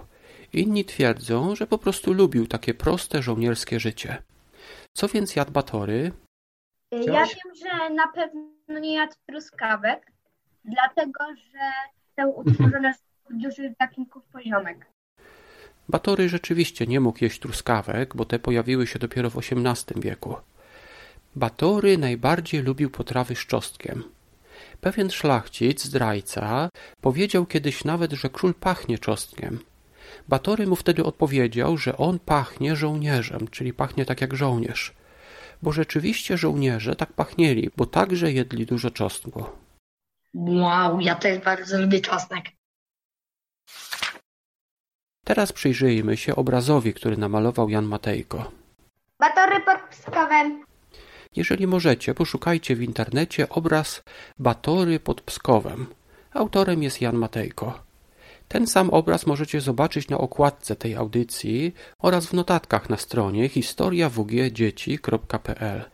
Inni 0.52 0.84
twierdzą, 0.84 1.56
że 1.56 1.66
po 1.66 1.78
prostu 1.78 2.12
lubił 2.12 2.46
takie 2.46 2.74
proste 2.74 3.22
żołnierskie 3.22 3.80
życie. 3.80 4.22
Co 4.92 5.08
więc 5.08 5.36
jadł 5.36 5.52
Batory? 5.52 6.12
Ja 6.92 7.26
wiem, 7.26 7.54
że 7.64 7.94
na 7.94 8.08
pewno 8.08 8.78
nie 8.80 8.94
jadł 8.94 9.14
truskawek, 9.26 10.12
dlatego 10.64 11.24
że 11.36 11.72
został 12.06 12.38
utworzony 12.38 12.94
z 12.94 13.02
dużych 13.30 13.76
gatunków 13.80 14.24
poziomek. 14.32 14.86
Batory 15.88 16.28
rzeczywiście 16.28 16.86
nie 16.86 17.00
mógł 17.00 17.18
jeść 17.24 17.40
truskawek, 17.40 18.16
bo 18.16 18.24
te 18.24 18.38
pojawiły 18.38 18.86
się 18.86 18.98
dopiero 18.98 19.30
w 19.30 19.38
XVIII 19.38 20.00
wieku. 20.00 20.36
Batory 21.36 21.98
najbardziej 21.98 22.62
lubił 22.62 22.90
potrawy 22.90 23.36
z 23.36 23.38
czosnkiem. 23.38 24.04
Pewien 24.80 25.10
szlachcic, 25.10 25.84
zdrajca, 25.84 26.68
powiedział 27.00 27.46
kiedyś 27.46 27.84
nawet, 27.84 28.12
że 28.12 28.30
król 28.30 28.54
pachnie 28.54 28.98
czosnkiem. 28.98 29.58
Batory 30.28 30.66
mu 30.66 30.76
wtedy 30.76 31.04
odpowiedział, 31.04 31.76
że 31.78 31.96
on 31.96 32.18
pachnie 32.18 32.76
żołnierzem, 32.76 33.48
czyli 33.48 33.72
pachnie 33.72 34.04
tak 34.04 34.20
jak 34.20 34.34
żołnierz. 34.34 34.94
Bo 35.62 35.72
rzeczywiście 35.72 36.38
żołnierze 36.38 36.96
tak 36.96 37.12
pachnieli, 37.12 37.70
bo 37.76 37.86
także 37.86 38.32
jedli 38.32 38.66
dużo 38.66 38.90
czosnku. 38.90 39.44
Wow, 40.34 41.00
ja 41.00 41.14
też 41.14 41.44
bardzo 41.44 41.80
lubię 41.80 42.00
czosnek. 42.00 42.44
Teraz 45.26 45.52
przyjrzyjmy 45.52 46.16
się 46.16 46.36
obrazowi, 46.36 46.94
który 46.94 47.16
namalował 47.16 47.68
Jan 47.68 47.84
Matejko. 47.84 48.50
Batory 49.20 49.60
pod 49.60 49.78
Pskowem. 49.90 50.64
Jeżeli 51.36 51.66
możecie, 51.66 52.14
poszukajcie 52.14 52.76
w 52.76 52.82
internecie 52.82 53.48
obraz 53.48 54.02
Batory 54.38 55.00
pod 55.00 55.20
Pskowem. 55.20 55.86
Autorem 56.32 56.82
jest 56.82 57.00
Jan 57.00 57.16
Matejko. 57.16 57.80
Ten 58.48 58.66
sam 58.66 58.90
obraz 58.90 59.26
możecie 59.26 59.60
zobaczyć 59.60 60.08
na 60.08 60.18
okładce 60.18 60.76
tej 60.76 60.94
audycji 60.94 61.74
oraz 61.98 62.26
w 62.26 62.32
notatkach 62.32 62.90
na 62.90 62.96
stronie 62.96 63.48
historiawgdzieci.pl. 63.48 65.84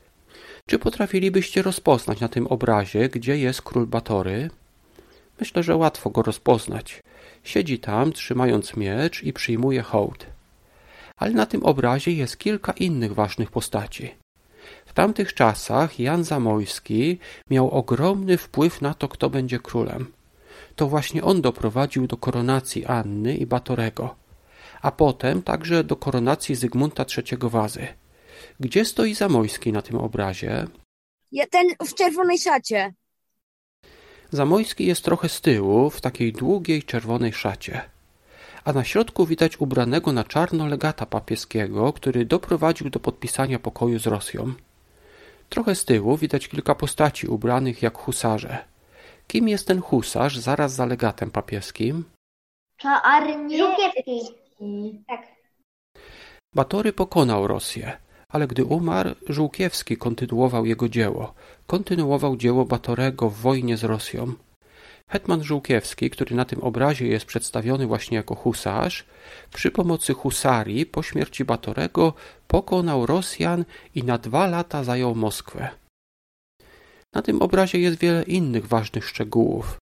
Czy 0.66 0.78
potrafilibyście 0.78 1.62
rozpoznać 1.62 2.20
na 2.20 2.28
tym 2.28 2.46
obrazie, 2.46 3.08
gdzie 3.08 3.38
jest 3.38 3.62
król 3.62 3.86
Batory? 3.86 4.50
Myślę, 5.42 5.62
że 5.62 5.76
łatwo 5.76 6.10
go 6.10 6.22
rozpoznać. 6.22 7.02
Siedzi 7.44 7.78
tam, 7.78 8.12
trzymając 8.12 8.76
miecz 8.76 9.22
i 9.22 9.32
przyjmuje 9.32 9.82
hołd. 9.82 10.26
Ale 11.16 11.32
na 11.32 11.46
tym 11.46 11.62
obrazie 11.64 12.12
jest 12.12 12.38
kilka 12.38 12.72
innych 12.72 13.14
ważnych 13.14 13.50
postaci. 13.50 14.14
W 14.86 14.92
tamtych 14.92 15.34
czasach 15.34 16.00
Jan 16.00 16.24
Zamojski 16.24 17.18
miał 17.50 17.70
ogromny 17.70 18.38
wpływ 18.38 18.80
na 18.80 18.94
to, 18.94 19.08
kto 19.08 19.30
będzie 19.30 19.58
królem. 19.58 20.06
To 20.76 20.86
właśnie 20.86 21.22
on 21.22 21.40
doprowadził 21.40 22.06
do 22.06 22.16
koronacji 22.16 22.86
Anny 22.86 23.36
i 23.36 23.46
Batorego, 23.46 24.14
a 24.82 24.90
potem 24.90 25.42
także 25.42 25.84
do 25.84 25.96
koronacji 25.96 26.54
Zygmunta 26.54 27.04
III 27.16 27.38
Wazy. 27.40 27.86
Gdzie 28.60 28.84
stoi 28.84 29.14
Zamojski 29.14 29.72
na 29.72 29.82
tym 29.82 29.96
obrazie? 29.98 30.66
Ja, 31.32 31.46
ten 31.46 31.66
w 31.86 31.94
czerwonej 31.94 32.38
szacie. 32.38 32.94
Zamojski 34.32 34.86
jest 34.86 35.04
trochę 35.04 35.28
z 35.28 35.40
tyłu, 35.40 35.90
w 35.90 36.00
takiej 36.00 36.32
długiej 36.32 36.82
czerwonej 36.82 37.32
szacie. 37.32 37.80
A 38.64 38.72
na 38.72 38.84
środku 38.84 39.26
widać 39.26 39.60
ubranego 39.60 40.12
na 40.12 40.24
czarno 40.24 40.66
legata 40.66 41.06
papieskiego, 41.06 41.92
który 41.92 42.24
doprowadził 42.24 42.90
do 42.90 43.00
podpisania 43.00 43.58
pokoju 43.58 43.98
z 43.98 44.06
Rosją. 44.06 44.52
Trochę 45.48 45.74
z 45.74 45.84
tyłu 45.84 46.16
widać 46.16 46.48
kilka 46.48 46.74
postaci 46.74 47.26
ubranych 47.26 47.82
jak 47.82 47.98
husarze. 47.98 48.64
Kim 49.26 49.48
jest 49.48 49.66
ten 49.66 49.80
husarz 49.80 50.38
zaraz 50.38 50.74
za 50.74 50.86
legatem 50.86 51.30
papieskim? 51.30 52.04
Żółkiewski. 53.58 55.04
Tak. 55.08 55.20
Batory 56.54 56.92
pokonał 56.92 57.46
Rosję, 57.46 57.96
ale 58.32 58.46
gdy 58.46 58.64
umarł, 58.64 59.10
Żółkiewski 59.28 59.96
kontynuował 59.96 60.66
jego 60.66 60.88
dzieło. 60.88 61.34
Kontynuował 61.66 62.36
dzieło 62.36 62.64
Batorego 62.64 63.30
w 63.30 63.36
wojnie 63.36 63.76
z 63.76 63.84
Rosją. 63.84 64.32
Hetman 65.08 65.44
Żółkiewski, 65.44 66.10
który 66.10 66.36
na 66.36 66.44
tym 66.44 66.60
obrazie 66.60 67.06
jest 67.06 67.26
przedstawiony 67.26 67.86
właśnie 67.86 68.16
jako 68.16 68.34
husarz, 68.34 69.06
przy 69.54 69.70
pomocy 69.70 70.14
husarii 70.14 70.86
po 70.86 71.02
śmierci 71.02 71.44
Batorego 71.44 72.14
pokonał 72.46 73.06
Rosjan 73.06 73.64
i 73.94 74.04
na 74.04 74.18
dwa 74.18 74.46
lata 74.46 74.84
zajął 74.84 75.14
Moskwę. 75.14 75.68
Na 77.14 77.22
tym 77.22 77.42
obrazie 77.42 77.78
jest 77.78 77.98
wiele 77.98 78.22
innych 78.22 78.66
ważnych 78.66 79.08
szczegółów. 79.08 79.76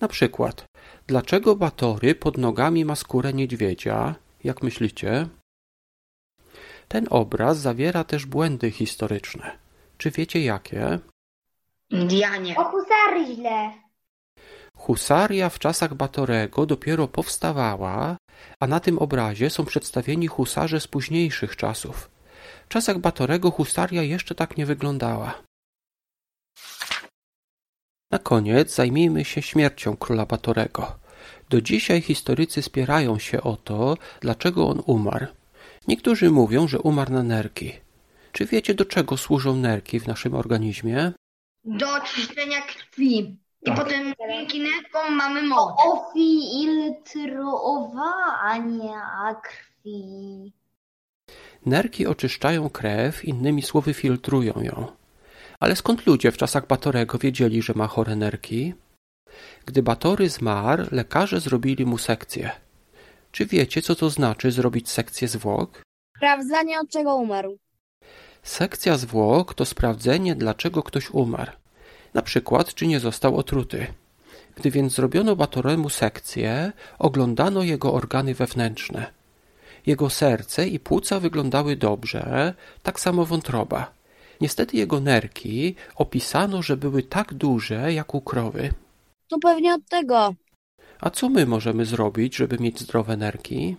Na 0.00 0.08
przykład, 0.08 0.64
dlaczego 1.06 1.56
Batory 1.56 2.14
pod 2.14 2.38
nogami 2.38 2.84
ma 2.84 2.96
skórę 2.96 3.32
niedźwiedzia? 3.32 4.14
Jak 4.44 4.62
myślicie? 4.62 5.28
Ten 6.92 7.06
obraz 7.10 7.58
zawiera 7.58 8.04
też 8.04 8.26
błędy 8.26 8.70
historyczne. 8.70 9.58
Czy 9.98 10.10
wiecie 10.10 10.44
jakie? 10.44 10.98
Ja 11.90 12.36
nie. 12.36 12.56
O 12.56 12.64
husary 12.64 13.26
źle. 13.34 13.72
Husaria 14.76 15.48
w 15.48 15.58
czasach 15.58 15.94
Batorego 15.94 16.66
dopiero 16.66 17.08
powstawała, 17.08 18.16
a 18.60 18.66
na 18.66 18.80
tym 18.80 18.98
obrazie 18.98 19.50
są 19.50 19.64
przedstawieni 19.64 20.26
husarze 20.26 20.80
z 20.80 20.86
późniejszych 20.86 21.56
czasów. 21.56 22.10
W 22.64 22.68
czasach 22.68 22.98
Batorego 22.98 23.50
husaria 23.50 24.02
jeszcze 24.02 24.34
tak 24.34 24.56
nie 24.56 24.66
wyglądała. 24.66 25.42
Na 28.10 28.18
koniec 28.18 28.74
zajmijmy 28.74 29.24
się 29.24 29.42
śmiercią 29.42 29.96
króla 29.96 30.26
Batorego. 30.26 30.98
Do 31.50 31.60
dzisiaj 31.60 32.00
historycy 32.02 32.62
spierają 32.62 33.18
się 33.18 33.42
o 33.42 33.56
to, 33.56 33.96
dlaczego 34.20 34.68
on 34.68 34.82
umarł. 34.86 35.26
Niektórzy 35.88 36.30
mówią, 36.30 36.68
że 36.68 36.78
umarł 36.78 37.12
na 37.12 37.22
nerki. 37.22 37.72
Czy 38.32 38.46
wiecie, 38.46 38.74
do 38.74 38.84
czego 38.84 39.16
służą 39.16 39.56
nerki 39.56 40.00
w 40.00 40.06
naszym 40.06 40.34
organizmie? 40.34 41.12
Do 41.64 41.94
oczyszczenia 41.94 42.60
krwi. 42.62 43.18
I 43.62 43.66
Tak. 43.66 43.76
potem 43.76 44.12
dzięki 44.30 44.60
nerkom 44.60 45.14
mamy 45.14 45.42
moc. 45.42 45.72
O 45.86 46.12
filtrowania 46.92 48.24
krwi. 49.42 50.52
Nerki 51.66 52.06
oczyszczają 52.06 52.70
krew, 52.70 53.24
innymi 53.24 53.62
słowy 53.62 53.94
filtrują 53.94 54.52
ją. 54.62 54.86
Ale 55.60 55.76
skąd 55.76 56.06
ludzie 56.06 56.32
w 56.32 56.36
czasach 56.36 56.66
Batorego 56.66 57.18
wiedzieli, 57.18 57.62
że 57.62 57.72
ma 57.76 57.86
chore 57.86 58.16
nerki? 58.16 58.74
Gdy 59.66 59.82
Batory 59.82 60.28
zmarł, 60.28 60.84
lekarze 60.92 61.40
zrobili 61.40 61.86
mu 61.86 61.98
sekcję. 61.98 62.50
Czy 63.32 63.46
wiecie, 63.46 63.82
co 63.82 63.94
to 63.94 64.10
znaczy 64.10 64.50
zrobić 64.50 64.88
sekcję 64.88 65.28
zwłok? 65.28 65.82
Sprawdzanie 66.16 66.80
od 66.80 66.90
czego 66.90 67.16
umarł. 67.16 67.58
Sekcja 68.42 68.96
zwłok 68.96 69.54
to 69.54 69.64
sprawdzenie, 69.64 70.34
dlaczego 70.34 70.82
ktoś 70.82 71.10
umarł. 71.10 71.52
Na 72.14 72.22
przykład, 72.22 72.74
czy 72.74 72.86
nie 72.86 73.00
został 73.00 73.36
otruty. 73.36 73.86
Gdy 74.56 74.70
więc 74.70 74.92
zrobiono 74.94 75.36
Batoremu 75.36 75.90
sekcję, 75.90 76.72
oglądano 76.98 77.62
jego 77.62 77.94
organy 77.94 78.34
wewnętrzne. 78.34 79.12
Jego 79.86 80.10
serce 80.10 80.68
i 80.68 80.80
płuca 80.80 81.20
wyglądały 81.20 81.76
dobrze, 81.76 82.54
tak 82.82 83.00
samo 83.00 83.26
wątroba. 83.26 83.92
Niestety 84.40 84.76
jego 84.76 85.00
nerki 85.00 85.74
opisano, 85.94 86.62
że 86.62 86.76
były 86.76 87.02
tak 87.02 87.34
duże 87.34 87.92
jak 87.92 88.14
u 88.14 88.20
krowy. 88.20 88.72
To 89.28 89.38
pewnie 89.38 89.74
od 89.74 89.88
tego. 89.88 90.34
A 91.00 91.10
co 91.10 91.28
my 91.28 91.46
możemy 91.46 91.84
zrobić, 91.84 92.36
żeby 92.36 92.58
mieć 92.58 92.80
zdrowe 92.80 93.16
nerki? 93.16 93.76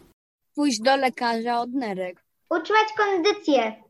Pójść 0.55 0.81
do 0.81 0.95
lekarza 0.97 1.61
od 1.61 1.73
nerek. 1.73 2.23
Utrzymać 2.49 2.87
kondycję. 2.97 3.83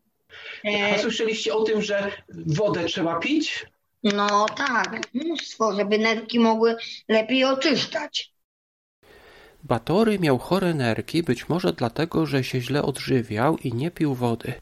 A 0.65 0.67
E, 0.69 0.99
słyszeliście 0.99 1.53
o 1.53 1.63
tym, 1.63 1.81
że 1.81 2.11
wodę 2.47 2.85
trzeba 2.85 3.19
pić? 3.19 3.65
no 4.03 4.45
tak, 4.45 5.01
mnóstwo, 5.13 5.75
żeby 5.75 5.97
nerki 5.97 6.39
mogły 6.39 6.75
lepiej 7.07 7.43
oczyszczać. 7.45 8.33
Batory 9.63 10.19
miał 10.19 10.37
chore 10.37 10.73
nerki 10.73 11.23
być 11.23 11.49
może 11.49 11.73
dlatego, 11.73 12.25
że 12.25 12.43
się 12.43 12.61
źle 12.61 12.83
odżywiał 12.83 13.57
i 13.57 13.73
nie 13.73 13.91
pił 13.91 14.15
wody. 14.15 14.53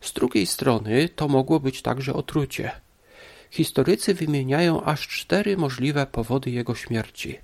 Z 0.00 0.12
drugiej 0.12 0.46
strony 0.46 1.08
to 1.08 1.28
mogło 1.28 1.60
być 1.60 1.82
także 1.82 2.14
otrucie. 2.14 2.70
Historycy 3.50 4.14
wymieniają 4.14 4.82
aż 4.84 5.08
cztery 5.08 5.56
możliwe 5.56 6.06
powody 6.06 6.50
jego 6.50 6.74
śmierci. 6.74 7.38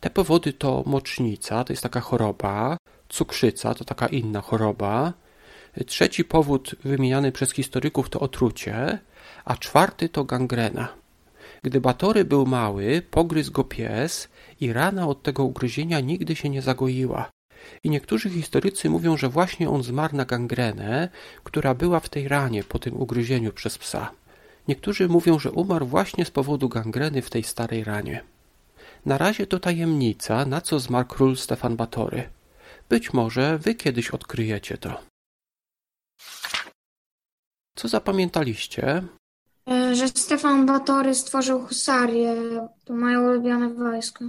Te 0.00 0.10
powody 0.10 0.52
to 0.52 0.82
mocznica, 0.86 1.64
to 1.64 1.72
jest 1.72 1.82
taka 1.82 2.00
choroba, 2.00 2.76
cukrzyca 3.08 3.74
to 3.74 3.84
taka 3.84 4.06
inna 4.06 4.40
choroba, 4.40 5.12
Trzeci 5.86 6.24
powód 6.24 6.74
wymieniany 6.84 7.32
przez 7.32 7.52
historyków 7.52 8.10
to 8.10 8.20
otrucie, 8.20 8.98
a 9.44 9.56
czwarty 9.56 10.08
to 10.08 10.24
gangrena. 10.24 10.88
Gdy 11.62 11.80
Batory 11.80 12.24
był 12.24 12.46
mały, 12.46 13.02
pogryzł 13.10 13.52
go 13.52 13.64
pies 13.64 14.28
i 14.60 14.72
rana 14.72 15.08
od 15.08 15.22
tego 15.22 15.44
ugryzienia 15.44 16.00
nigdy 16.00 16.36
się 16.36 16.48
nie 16.48 16.62
zagoiła. 16.62 17.30
I 17.84 17.90
niektórzy 17.90 18.30
historycy 18.30 18.90
mówią, 18.90 19.16
że 19.16 19.28
właśnie 19.28 19.70
on 19.70 19.82
zmarł 19.82 20.16
na 20.16 20.24
gangrenę, 20.24 21.08
która 21.44 21.74
była 21.74 22.00
w 22.00 22.08
tej 22.08 22.28
ranie 22.28 22.64
po 22.64 22.78
tym 22.78 23.00
ugryzieniu 23.00 23.52
przez 23.52 23.78
psa. 23.78 24.10
Niektórzy 24.68 25.08
mówią, 25.08 25.38
że 25.38 25.50
umarł 25.50 25.86
właśnie 25.86 26.24
z 26.24 26.30
powodu 26.30 26.68
gangreny 26.68 27.22
w 27.22 27.30
tej 27.30 27.42
starej 27.42 27.84
ranie. 27.84 28.22
Na 29.06 29.18
razie 29.18 29.46
to 29.46 29.58
tajemnica, 29.58 30.44
na 30.44 30.60
co 30.60 30.78
zmarł 30.80 31.08
król 31.08 31.36
Stefan 31.36 31.76
Batory. 31.76 32.30
Być 32.88 33.12
może 33.12 33.58
wy 33.58 33.74
kiedyś 33.74 34.10
odkryjecie 34.10 34.78
to. 34.78 35.00
Co 37.76 37.88
zapamiętaliście? 37.88 39.02
E, 39.70 39.94
Że 39.94 40.08
Stefan 40.08 40.66
Batory 40.66 41.14
stworzył 41.14 41.66
husarię. 41.66 42.34
To 42.84 42.94
moje 42.94 43.20
ulubione 43.20 43.68
wojsko. 43.74 44.24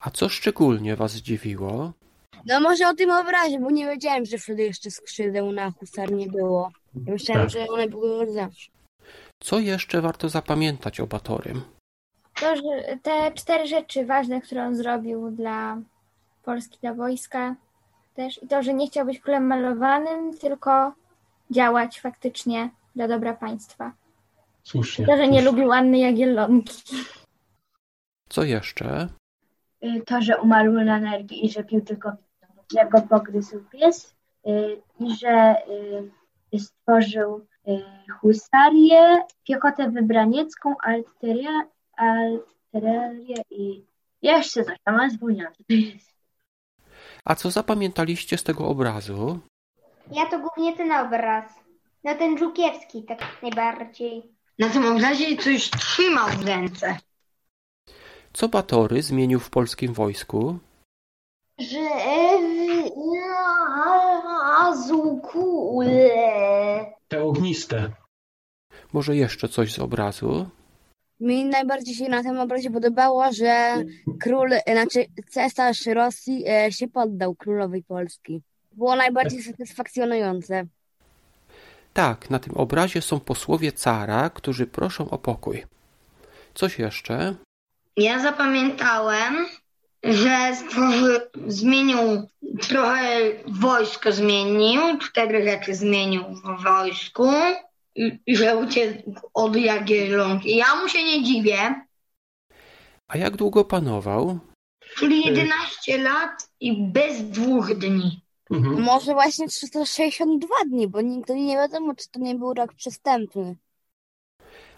A 0.00 0.10
co 0.10 0.28
szczególnie 0.28 0.96
was 0.96 1.12
zdziwiło? 1.12 1.92
No 2.46 2.60
może 2.60 2.88
o 2.88 2.94
tym 2.94 3.10
obrazie, 3.10 3.58
bo 3.60 3.70
nie 3.70 3.86
wiedziałem, 3.86 4.24
że 4.24 4.38
wtedy 4.38 4.62
jeszcze 4.62 4.90
skrzydeł 4.90 5.52
na 5.52 5.70
husar 5.70 6.12
nie 6.12 6.26
było. 6.26 6.70
Ja 7.06 7.12
myślałem, 7.12 7.42
Tak. 7.42 7.50
że 7.50 7.66
one 7.68 7.88
były 7.88 8.22
od 8.22 8.30
zawsze. 8.30 8.70
Co 9.42 9.58
jeszcze 9.58 10.00
warto 10.00 10.28
zapamiętać 10.28 11.00
o 11.00 11.06
Batorym? 11.06 11.62
To, 12.40 12.56
że 12.56 12.96
te 13.02 13.32
cztery 13.32 13.66
rzeczy 13.66 14.06
ważne, 14.06 14.40
które 14.40 14.64
on 14.66 14.74
zrobił 14.74 15.30
dla 15.30 15.76
Polski, 16.42 16.78
dla 16.80 16.94
wojska 16.94 17.54
też. 18.14 18.42
I 18.42 18.46
to, 18.48 18.62
że 18.62 18.74
nie 18.74 18.86
chciał 18.86 19.06
być 19.06 19.20
królem 19.20 19.46
malowanym, 19.46 20.38
tylko 20.38 20.92
działać 21.50 22.00
faktycznie 22.00 22.70
dla 22.96 23.08
dobra 23.08 23.34
państwa. 23.34 23.92
Słusznie. 24.62 25.06
To, 25.06 25.16
że 25.16 25.28
nie 25.28 25.42
słusznie. 25.42 25.50
lubił 25.50 25.72
Anny 25.72 25.98
Jagiellonki. 25.98 26.96
Co 28.28 28.44
jeszcze? 28.44 29.08
Y, 29.84 30.02
To, 30.06 30.22
że 30.22 30.38
umarł 30.40 30.72
na 30.72 30.96
energii 30.98 31.46
i 31.46 31.50
że 31.50 31.64
pił 31.64 31.80
tylko 31.80 32.10
wino, 32.10 32.62
że 32.84 32.88
go 32.90 33.02
pogryzł 33.02 33.60
pies 33.70 34.14
y, 34.46 34.82
i 35.00 35.16
że 35.16 35.54
y, 36.54 36.58
stworzył 36.60 37.46
husarię, 38.20 39.16
piechotę 39.44 39.90
wybraniecką, 39.90 40.74
artyleria- 40.86 41.66
artylerię 42.00 43.36
i 43.50 43.84
jeszcze 44.22 44.64
coś 44.64 44.76
tam, 44.84 44.94
ale 44.94 45.10
zapomniałam, 45.10 45.54
co 45.54 45.64
to 45.64 45.74
jest. 45.74 46.10
A 47.24 47.34
co 47.34 47.50
zapamiętaliście 47.50 48.38
z 48.38 48.42
tego 48.44 48.66
obrazu? 48.68 49.40
Ja 50.12 50.26
to 50.26 50.38
głównie 50.38 50.76
ten 50.76 50.92
obraz. 50.92 51.52
No 52.04 52.14
ten 52.14 52.38
Żukiewski 52.38 53.02
tak 53.02 53.18
najbardziej. 53.42 54.22
Na 54.58 54.68
tym 54.68 54.86
obrazie 54.86 55.36
coś 55.36 55.70
trzymał 55.70 56.28
w 56.28 56.46
ręce. 56.46 56.98
Co 58.32 58.48
Batory 58.48 59.02
zmienił 59.02 59.40
w 59.40 59.50
polskim 59.50 59.92
wojsku? 59.92 60.58
Że 61.58 61.88
znalazł 64.70 65.20
kulę. 65.20 66.92
Te 67.08 67.22
ogniste. 67.24 67.90
Może 68.92 69.16
jeszcze 69.16 69.48
coś 69.48 69.72
z 69.72 69.78
obrazu? 69.78 70.48
Mi 71.20 71.44
najbardziej 71.44 71.94
się 71.94 72.08
na 72.08 72.22
tym 72.22 72.38
obrazie 72.38 72.70
podobało, 72.70 73.32
że 73.32 73.74
król, 74.20 74.50
znaczy 74.72 75.04
cesarz 75.30 75.86
Rosji 75.86 76.44
e, 76.48 76.72
się 76.72 76.88
poddał 76.88 77.34
królowej 77.34 77.82
Polski. 77.82 78.42
Było 78.72 78.96
najbardziej 78.96 79.42
satysfakcjonujące. 79.42 80.66
Tak, 81.92 82.30
na 82.30 82.38
tym 82.38 82.54
obrazie 82.56 83.02
są 83.02 83.20
posłowie 83.20 83.72
cara, 83.72 84.30
którzy 84.30 84.66
proszą 84.66 85.10
o 85.10 85.18
pokój. 85.18 85.64
Coś 86.54 86.78
jeszcze? 86.78 87.34
Ja 87.96 88.18
zapamiętałem, 88.18 89.46
że 90.04 90.52
zmienił 91.46 91.98
trochę 92.68 93.20
wojsko 93.46 94.12
zmienił, 94.12 94.98
cztery 94.98 95.44
rzeczy 95.50 95.74
zmienił 95.74 96.22
w 96.22 96.62
wojsku 96.62 97.30
że 98.28 98.56
uciekł 98.56 99.12
od 99.34 99.56
Jagiellonki. 99.56 100.56
Ja 100.56 100.74
mu 100.76 100.88
się 100.88 101.04
nie 101.04 101.24
dziwię, 101.24 101.74
A 103.08 103.18
jak 103.18 103.36
długo 103.36 103.64
panował? 103.64 104.38
czyli 104.96 105.26
11 105.26 105.98
lat 105.98 106.50
i 106.60 106.82
bez 106.82 107.22
dwóch 107.30 107.74
dni. 107.78 108.20
Mhm. 108.50 108.82
Może 108.82 109.12
właśnie 109.12 109.48
362 109.48 110.48
dni, 110.66 110.88
bo 110.88 111.00
nigdy 111.00 111.34
nie 111.34 111.54
wiadomo, 111.56 111.94
czy 111.94 112.10
to 112.10 112.20
nie 112.20 112.34
był 112.34 112.54
rok 112.54 112.74
przestępny. 112.74 113.56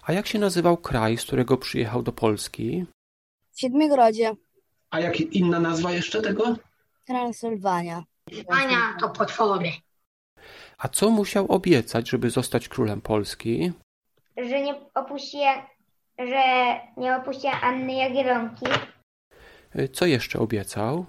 A 0.02 0.12
jak 0.12 0.26
się 0.26 0.38
nazywał 0.38 0.76
kraj, 0.76 1.16
z 1.18 1.24
którego 1.24 1.56
przyjechał 1.56 2.02
do 2.02 2.12
Polski? 2.12 2.84
W 3.52 3.60
Siedmiogrodzie, 3.60 4.32
A 4.90 5.00
jak 5.00 5.20
inna 5.20 5.60
nazwa 5.60 5.92
jeszcze 5.92 6.22
tego? 6.22 6.56
Transylwania. 7.06 8.04
Ania 8.48 8.96
to 9.00 9.08
potwory. 9.10 9.72
A 10.82 10.88
co 10.88 11.10
musiał 11.10 11.46
obiecać, 11.52 12.08
żeby 12.10 12.30
zostać 12.30 12.68
królem 12.68 13.00
Polski? 13.00 13.72
Że 14.36 14.60
nie 14.62 14.74
opuści, 14.94 15.38
że 16.18 16.42
nie 16.96 17.16
opuści 17.16 17.46
Anny 17.62 17.92
Jagiellonki. 17.92 18.66
Y, 19.76 19.88
Co 19.88 20.06
jeszcze 20.06 20.38
obiecał? 20.38 21.06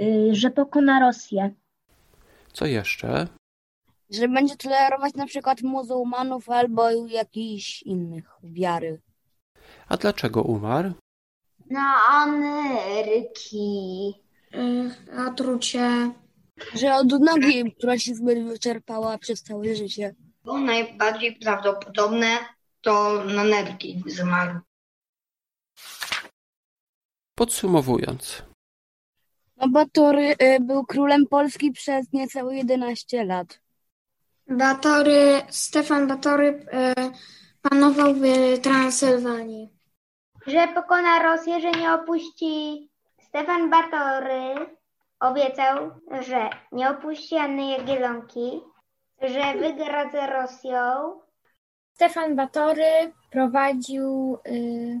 Y, 0.00 0.34
Że 0.34 0.50
pokona 0.50 1.00
Rosję. 1.00 1.54
Co 2.52 2.66
jeszcze? 2.66 3.26
Że 4.10 4.28
będzie 4.28 4.56
tolerować 4.56 5.14
na 5.14 5.26
przykład 5.26 5.62
muzułmanów 5.62 6.50
albo 6.50 6.90
jakichś 6.90 7.82
innych 7.82 8.30
wiary. 8.42 9.00
A 9.88 9.96
dlaczego 9.96 10.42
umarł? 10.42 10.92
Na 11.70 11.94
Ameryki. 12.08 14.12
E, 14.54 15.26
Otrucie. 15.30 16.10
Że 16.74 16.94
od 16.94 17.20
nogi, 17.20 17.72
która 17.78 17.98
się 17.98 18.14
zbyt 18.14 18.44
wyczerpała 18.44 19.18
przez 19.18 19.42
całe 19.42 19.74
życie. 19.74 20.14
Bo 20.44 20.58
najbardziej 20.58 21.36
prawdopodobne 21.36 22.38
to 22.80 23.24
na 23.24 23.44
nerki 23.44 24.02
zmarł. 24.06 24.58
Podsumowując, 27.34 28.42
Batory 29.68 30.34
y, 30.42 30.60
był 30.60 30.84
królem 30.84 31.26
Polski 31.26 31.72
przez 31.72 32.12
niecałe 32.12 32.56
11 32.56 33.24
lat. 33.24 33.60
Batory, 34.48 35.42
Stefan 35.48 36.08
Batory 36.08 36.66
e, 36.72 36.94
panował 37.62 38.14
w 38.14 38.22
Transylwanii. 38.62 39.68
Że 40.46 40.68
pokona 40.68 41.22
Rosję, 41.22 41.60
że 41.60 41.70
nie 41.70 41.92
opuści 41.92 42.88
Stefan 43.20 43.70
Batory. 43.70 44.66
Obiecał, 45.24 45.90
że 46.20 46.50
nie 46.72 46.90
opuści 46.90 47.36
Anny 47.36 47.66
Jagiellonki. 47.66 48.60
Że 49.22 49.58
wygra 49.58 50.10
z 50.10 50.14
Rosją. 50.30 50.80
Stefan 51.94 52.36
Batory 52.36 53.12
prowadził 53.30 54.38
y, 54.46 55.00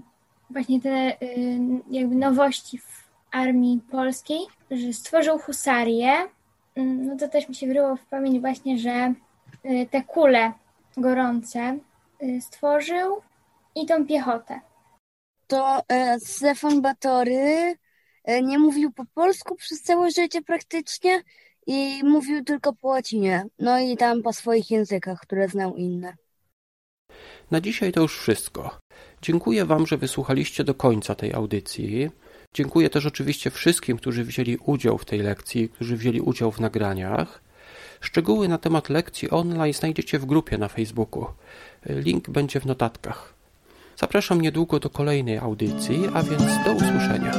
właśnie 0.50 0.80
te 0.80 1.22
y, 1.22 1.58
jakby 1.90 2.14
nowości 2.14 2.78
w 2.78 3.10
armii 3.32 3.80
polskiej, 3.90 4.38
że 4.70 4.92
stworzył 4.92 5.38
husarię. 5.38 6.12
Mm, 6.76 7.06
No 7.06 7.16
to 7.16 7.28
też 7.28 7.48
mi 7.48 7.54
się 7.54 7.66
wryło 7.66 7.96
w 7.96 8.06
pamięć 8.06 8.40
właśnie, 8.40 8.78
że 8.78 9.14
y, 9.64 9.88
te 9.90 10.02
kule 10.02 10.52
gorące 10.96 11.78
y, 12.22 12.40
stworzył 12.40 13.22
i 13.74 13.86
tą 13.86 14.06
piechotę. 14.06 14.60
To 15.46 15.82
e, 15.88 16.20
Stefan 16.20 16.82
Batory 16.82 17.74
nie 18.42 18.58
mówił 18.58 18.92
po 18.92 19.04
polsku 19.14 19.56
przez 19.56 19.82
całe 19.82 20.10
życie 20.10 20.42
praktycznie 20.42 21.22
i 21.66 22.00
mówił 22.04 22.44
tylko 22.44 22.72
po 22.72 22.88
łacinie. 22.88 23.44
No 23.58 23.80
i 23.80 23.96
tam 23.96 24.22
po 24.22 24.32
swoich 24.32 24.70
językach, 24.70 25.20
które 25.20 25.48
znał 25.48 25.76
inne. 25.76 26.16
na 27.50 27.60
dzisiaj 27.60 27.92
to 27.92 28.00
już 28.00 28.18
wszystko. 28.18 28.78
Dziękuję 29.22 29.64
Wam, 29.64 29.86
że 29.86 29.96
wysłuchaliście 29.96 30.64
do 30.64 30.74
końca 30.74 31.14
tej 31.14 31.32
audycji. 31.32 32.10
Dziękuję 32.54 32.90
też 32.90 33.06
oczywiście 33.06 33.50
wszystkim, 33.50 33.96
którzy 33.96 34.24
wzięli 34.24 34.56
udział 34.56 34.98
w 34.98 35.04
tej 35.04 35.20
lekcji, 35.20 35.68
którzy 35.68 35.96
wzięli 35.96 36.20
udział 36.20 36.52
w 36.52 36.60
nagraniach. 36.60 37.42
Szczegóły 38.00 38.48
na 38.48 38.58
temat 38.58 38.88
lekcji 38.88 39.30
online 39.30 39.74
znajdziecie 39.74 40.18
w 40.18 40.26
grupie 40.26 40.58
na 40.58 40.68
Facebooku. 40.68 41.26
Link 41.86 42.30
będzie 42.30 42.60
w 42.60 42.66
notatkach. 42.66 43.34
Zapraszam 43.96 44.40
niedługo 44.40 44.80
do 44.80 44.90
kolejnej 44.90 45.38
audycji, 45.38 46.04
a 46.14 46.22
więc 46.22 46.64
do 46.64 46.72
usłyszenia. 46.72 47.32